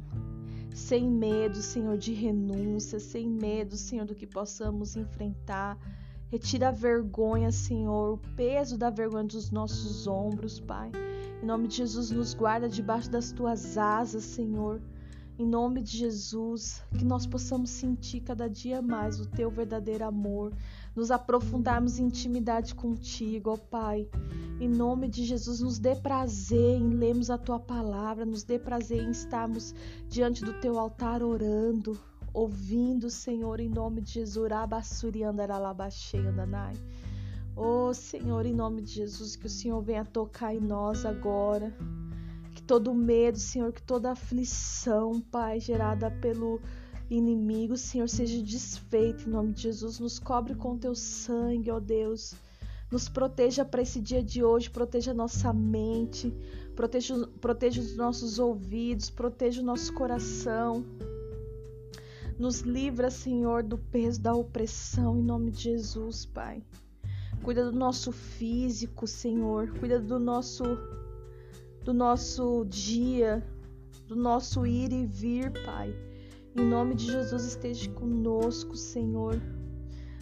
sem 0.74 1.08
medo, 1.08 1.56
Senhor, 1.56 1.96
de 1.96 2.12
renúncia, 2.12 3.00
sem 3.00 3.26
medo, 3.26 3.78
Senhor, 3.78 4.04
do 4.04 4.14
que 4.14 4.26
possamos 4.26 4.94
enfrentar. 4.94 5.78
Retira 6.30 6.68
a 6.68 6.70
vergonha, 6.70 7.50
Senhor, 7.50 8.12
o 8.12 8.18
peso 8.36 8.76
da 8.76 8.90
vergonha 8.90 9.24
dos 9.24 9.50
nossos 9.50 10.06
ombros, 10.06 10.60
Pai. 10.60 10.92
Em 11.42 11.46
nome 11.46 11.68
de 11.68 11.76
Jesus, 11.76 12.10
nos 12.10 12.34
guarda 12.34 12.68
debaixo 12.68 13.10
das 13.10 13.30
tuas 13.30 13.76
asas, 13.76 14.24
Senhor. 14.24 14.80
Em 15.38 15.46
nome 15.46 15.82
de 15.82 15.98
Jesus, 15.98 16.82
que 16.98 17.04
nós 17.04 17.26
possamos 17.26 17.68
sentir 17.68 18.20
cada 18.20 18.48
dia 18.48 18.80
mais 18.80 19.20
o 19.20 19.26
teu 19.26 19.50
verdadeiro 19.50 20.06
amor, 20.06 20.54
nos 20.94 21.10
aprofundarmos 21.10 21.98
em 21.98 22.06
intimidade 22.06 22.74
contigo, 22.74 23.50
ó 23.50 23.56
Pai. 23.58 24.08
Em 24.58 24.66
nome 24.66 25.08
de 25.08 25.24
Jesus, 25.24 25.60
nos 25.60 25.78
dê 25.78 25.94
prazer 25.94 26.80
em 26.80 26.88
lermos 26.88 27.28
a 27.28 27.36
tua 27.36 27.60
palavra, 27.60 28.24
nos 28.24 28.44
dê 28.44 28.58
prazer 28.58 29.02
em 29.02 29.10
estarmos 29.10 29.74
diante 30.08 30.42
do 30.42 30.54
teu 30.54 30.78
altar 30.78 31.22
orando, 31.22 31.98
ouvindo, 32.32 33.10
Senhor, 33.10 33.60
em 33.60 33.68
nome 33.68 34.00
de 34.00 34.12
Jesus. 34.12 34.46
Oh, 37.56 37.92
Senhor, 37.94 38.44
em 38.44 38.54
nome 38.54 38.82
de 38.82 38.92
Jesus, 38.92 39.34
que 39.34 39.46
o 39.46 39.50
Senhor 39.50 39.80
venha 39.80 40.04
tocar 40.04 40.54
em 40.54 40.60
nós 40.60 41.06
agora 41.06 41.74
todo 42.66 42.92
medo, 42.92 43.38
Senhor, 43.38 43.72
que 43.72 43.82
toda 43.82 44.10
aflição, 44.10 45.20
Pai, 45.20 45.60
gerada 45.60 46.10
pelo 46.10 46.60
inimigo, 47.08 47.76
Senhor, 47.76 48.08
seja 48.08 48.42
desfeita 48.42 49.22
em 49.22 49.30
nome 49.30 49.52
de 49.52 49.62
Jesus. 49.62 50.00
Nos 50.00 50.18
cobre 50.18 50.54
com 50.54 50.76
teu 50.76 50.94
sangue, 50.94 51.70
ó 51.70 51.78
Deus. 51.78 52.34
Nos 52.90 53.08
proteja 53.08 53.64
para 53.64 53.82
esse 53.82 54.00
dia 54.00 54.22
de 54.22 54.44
hoje, 54.44 54.70
proteja 54.70 55.14
nossa 55.14 55.52
mente, 55.52 56.32
proteja, 56.74 57.14
proteja 57.40 57.80
os 57.80 57.96
nossos 57.96 58.38
ouvidos, 58.38 59.10
proteja 59.10 59.62
o 59.62 59.64
nosso 59.64 59.92
coração. 59.94 60.84
Nos 62.38 62.60
livra, 62.60 63.10
Senhor, 63.10 63.62
do 63.62 63.78
peso 63.78 64.20
da 64.20 64.34
opressão, 64.34 65.16
em 65.16 65.22
nome 65.22 65.50
de 65.50 65.62
Jesus, 65.62 66.26
Pai. 66.26 66.62
Cuida 67.46 67.70
do 67.70 67.78
nosso 67.78 68.10
físico, 68.10 69.06
Senhor. 69.06 69.70
Cuida 69.78 70.00
do 70.00 70.18
nosso 70.18 70.64
do 71.84 71.94
nosso 71.94 72.66
dia, 72.68 73.40
do 74.08 74.16
nosso 74.16 74.66
ir 74.66 74.92
e 74.92 75.06
vir, 75.06 75.52
Pai. 75.64 75.94
Em 76.56 76.64
nome 76.64 76.96
de 76.96 77.06
Jesus, 77.06 77.44
esteja 77.44 77.88
conosco, 77.92 78.76
Senhor, 78.76 79.40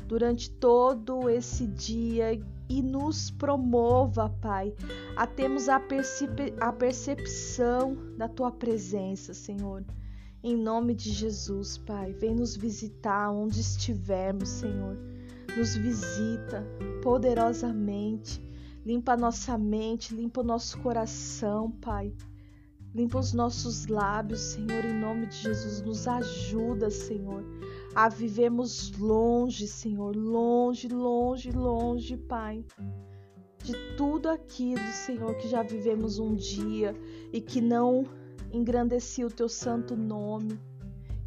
durante 0.07 0.51
todo 0.51 1.31
esse 1.31 1.67
dia 1.67 2.39
e 2.69 2.83
nos 2.83 3.31
promova, 3.31 4.29
Pai, 4.29 4.75
a 5.17 5.27
termos 5.27 5.67
a, 5.71 5.81
percep 5.81 6.53
a 6.61 6.75
percepção 6.75 7.97
da 8.19 8.29
Tua 8.29 8.53
presença, 8.53 9.33
Senhor. 9.33 9.83
Em 10.43 10.55
nome 10.55 10.95
de 10.95 11.11
Jesus, 11.11 11.79
Pai, 11.79 12.13
vem 12.13 12.35
nos 12.35 12.55
visitar 12.55 13.31
onde 13.31 13.61
estivermos, 13.61 14.51
Senhor. 14.51 15.14
Nos 15.57 15.77
visita 15.77 16.67
poderosamente 17.03 18.45
Limpa 18.85 19.15
a 19.15 19.17
nossa 19.17 19.57
mente, 19.57 20.15
limpa 20.15 20.43
o 20.43 20.45
nosso 20.45 20.79
coração, 20.81 21.71
Pai. 21.71 22.13
Limpa 22.95 23.19
os 23.19 23.33
nossos 23.33 23.87
lábios, 23.87 24.41
Senhor, 24.41 24.85
em 24.85 24.93
nome 24.93 25.27
de 25.27 25.37
Jesus. 25.37 25.81
Nos 25.81 26.07
ajuda, 26.07 26.91
Senhor, 26.91 27.43
a 27.95 28.11
vivermos 28.11 28.93
longe, 28.99 29.67
Senhor, 29.67 30.15
longe, 30.15 30.87
longe, 30.89 31.51
longe, 31.51 32.19
Pai, 32.19 32.63
de 33.63 33.73
tudo 33.97 34.29
aquilo, 34.29 34.87
Senhor, 34.93 35.35
que 35.37 35.49
já 35.49 35.63
vivemos 35.63 36.19
um 36.19 36.35
dia 36.35 36.95
e 37.33 37.41
que 37.41 37.63
não 37.63 38.05
engrandecia 38.53 39.27
o 39.27 39.31
teu 39.31 39.49
santo 39.49 39.97
nome. 39.97 40.61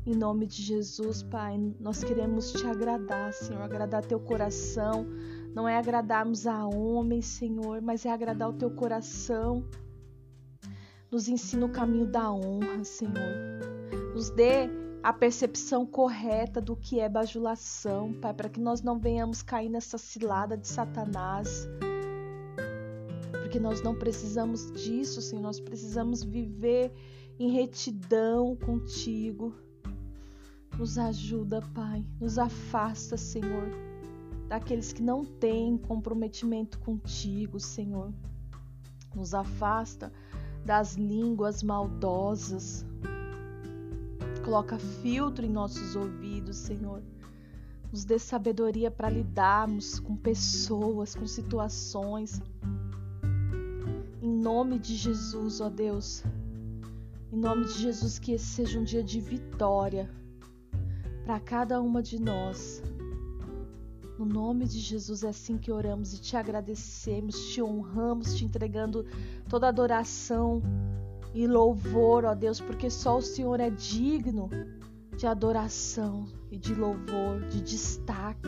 Em 0.07 0.15
nome 0.15 0.47
de 0.47 0.63
Jesus, 0.63 1.21
Pai, 1.21 1.59
nós 1.79 2.03
queremos 2.03 2.51
te 2.53 2.65
agradar, 2.65 3.33
Senhor, 3.33 3.61
agradar 3.61 4.03
teu 4.03 4.19
coração 4.19 5.05
não 5.57 5.67
é 5.67 5.75
agradarmos 5.75 6.45
a 6.45 6.67
homens, 6.67 7.25
Senhor, 7.25 7.81
mas 7.81 8.05
é 8.05 8.11
agradar 8.11 8.47
o 8.47 8.53
teu 8.53 8.69
coração. 8.69 9.65
Nos 11.09 11.27
ensina 11.27 11.65
o 11.65 11.71
caminho 11.71 12.05
da 12.05 12.31
honra, 12.31 12.83
Senhor. 12.83 13.15
Nos 14.13 14.29
dê 14.29 14.69
a 15.01 15.11
percepção 15.11 15.83
correta 15.83 16.61
do 16.61 16.75
que 16.75 16.99
é 16.99 17.09
bajulação, 17.09 18.13
Pai, 18.13 18.35
para 18.35 18.49
que 18.49 18.59
nós 18.59 18.83
não 18.83 18.99
venhamos 18.99 19.41
cair 19.41 19.67
nessa 19.67 19.97
cilada 19.97 20.55
de 20.55 20.67
Satanás. 20.67 21.67
Porque 23.31 23.59
nós 23.59 23.81
não 23.81 23.95
precisamos 23.95 24.71
disso, 24.73 25.23
Senhor. 25.23 25.41
Nós 25.41 25.59
precisamos 25.59 26.21
viver 26.21 26.93
em 27.39 27.49
retidão 27.49 28.55
contigo. 28.55 29.55
Nos 30.77 30.97
ajuda, 30.97 31.61
Pai. 31.73 32.05
Nos 32.19 32.37
afasta, 32.37 33.17
Senhor 33.17 33.87
daqueles 34.47 34.93
que 34.93 35.01
não 35.01 35.25
têm 35.25 35.77
comprometimento 35.77 36.79
contigo, 36.79 37.59
Senhor. 37.59 38.13
Nos 39.13 39.33
afasta 39.33 40.11
das 40.65 40.95
línguas 40.95 41.61
maldosas. 41.61 42.85
Coloca 44.43 44.79
filtro 44.79 45.45
em 45.45 45.49
nossos 45.49 45.95
ouvidos, 45.95 46.57
Senhor. 46.57 47.01
Nos 47.91 48.05
dê 48.05 48.17
sabedoria 48.17 48.89
para 48.89 49.09
lidarmos 49.09 49.99
com 49.99 50.15
pessoas, 50.15 51.15
com 51.15 51.27
situações. 51.27 52.41
Em 54.21 54.29
nome 54.29 54.79
de 54.79 54.95
Jesus, 54.95 55.59
ó 55.59 55.69
Deus. 55.69 56.23
Em 57.31 57.37
nome 57.37 57.65
de 57.65 57.81
Jesus, 57.81 58.19
que 58.19 58.33
esse 58.33 58.45
seja 58.45 58.79
um 58.79 58.83
dia 58.83 59.03
de 59.03 59.19
vitória 59.19 60.09
para 61.27 61.41
cada 61.41 61.81
uma 61.81 62.01
de 62.01 62.17
nós. 62.17 62.81
No 64.17 64.23
nome 64.23 64.65
de 64.65 64.79
Jesus 64.79 65.25
é 65.25 65.27
assim 65.27 65.57
que 65.57 65.69
oramos 65.69 66.13
e 66.13 66.21
te 66.21 66.37
agradecemos, 66.37 67.49
te 67.49 67.61
honramos, 67.61 68.33
te 68.33 68.45
entregando 68.45 69.05
toda 69.49 69.67
adoração 69.67 70.63
e 71.33 71.45
louvor, 71.45 72.23
ó 72.23 72.33
Deus, 72.33 72.61
porque 72.61 72.89
só 72.89 73.17
o 73.17 73.21
Senhor 73.21 73.59
é 73.59 73.69
digno 73.69 74.49
de 75.17 75.27
adoração 75.27 76.29
e 76.49 76.57
de 76.57 76.73
louvor, 76.73 77.45
de 77.49 77.59
destaque. 77.59 78.47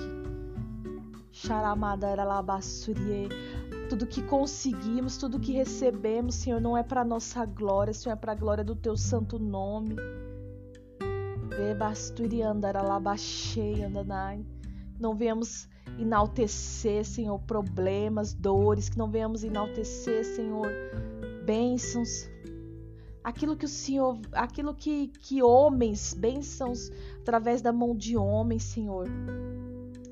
Tudo 3.89 4.07
que 4.07 4.21
conseguimos, 4.21 5.17
tudo 5.17 5.37
que 5.37 5.51
recebemos, 5.51 6.35
Senhor, 6.35 6.61
não 6.61 6.77
é 6.77 6.83
para 6.83 7.03
nossa 7.03 7.45
glória, 7.45 7.93
Senhor, 7.93 8.13
é 8.13 8.15
para 8.15 8.31
a 8.31 8.35
glória 8.35 8.63
do 8.63 8.73
teu 8.73 8.95
santo 8.95 9.37
nome. 9.37 9.97
Andaralabaxei 12.41 13.83
andanai 13.83 14.45
não 14.99 15.15
venhamos 15.15 15.67
enaltecer, 15.97 17.05
Senhor, 17.05 17.39
problemas, 17.39 18.33
dores, 18.33 18.89
que 18.89 18.97
não 18.97 19.09
venhamos 19.09 19.43
enaltecer, 19.43 20.25
Senhor, 20.25 20.67
bênçãos. 21.45 22.29
aquilo 23.23 23.55
que 23.55 23.65
o 23.65 23.69
Senhor, 23.69 24.19
aquilo 24.33 24.73
que, 24.73 25.07
que 25.07 25.41
homens, 25.41 26.13
bênçãos 26.13 26.91
através 27.21 27.61
da 27.61 27.71
mão 27.71 27.95
de 27.95 28.17
homens, 28.17 28.63
Senhor. 28.63 29.07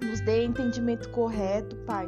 Nos 0.01 0.21
dê 0.21 0.45
entendimento 0.45 1.09
correto, 1.09 1.75
Pai. 1.85 2.07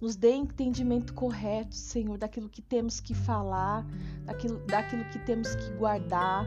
Nos 0.00 0.16
dê 0.16 0.32
entendimento 0.32 1.14
correto, 1.14 1.74
Senhor, 1.74 2.18
daquilo 2.18 2.48
que 2.48 2.60
temos 2.60 3.00
que 3.00 3.14
falar, 3.14 3.86
daquilo, 4.24 4.58
daquilo 4.66 5.04
que 5.06 5.18
temos 5.20 5.54
que 5.54 5.70
guardar. 5.72 6.46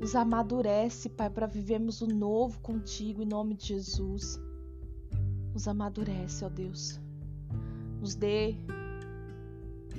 Nos 0.00 0.14
amadurece, 0.14 1.08
Pai, 1.08 1.30
para 1.30 1.46
vivermos 1.46 2.00
o 2.00 2.06
novo 2.06 2.60
contigo 2.60 3.22
em 3.22 3.26
nome 3.26 3.54
de 3.54 3.68
Jesus. 3.68 4.38
Nos 5.52 5.66
amadurece, 5.68 6.44
ó 6.44 6.48
Deus. 6.48 7.00
Nos 8.00 8.14
dê 8.14 8.56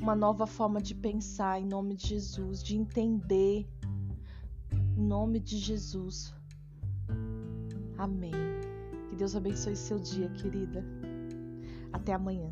uma 0.02 0.16
nova 0.16 0.46
forma 0.46 0.82
de 0.82 0.94
pensar 0.94 1.60
em 1.60 1.66
nome 1.66 1.96
de 1.96 2.10
Jesus, 2.10 2.62
de 2.62 2.76
entender 2.76 3.68
em 4.98 5.04
nome 5.04 5.40
de 5.40 5.58
Jesus. 5.58 6.34
Amém. 7.98 8.32
Que 9.10 9.16
Deus 9.16 9.36
abençoe 9.36 9.76
seu 9.76 9.98
dia, 9.98 10.30
querida. 10.30 10.84
Até 11.92 12.14
amanhã. 12.14 12.50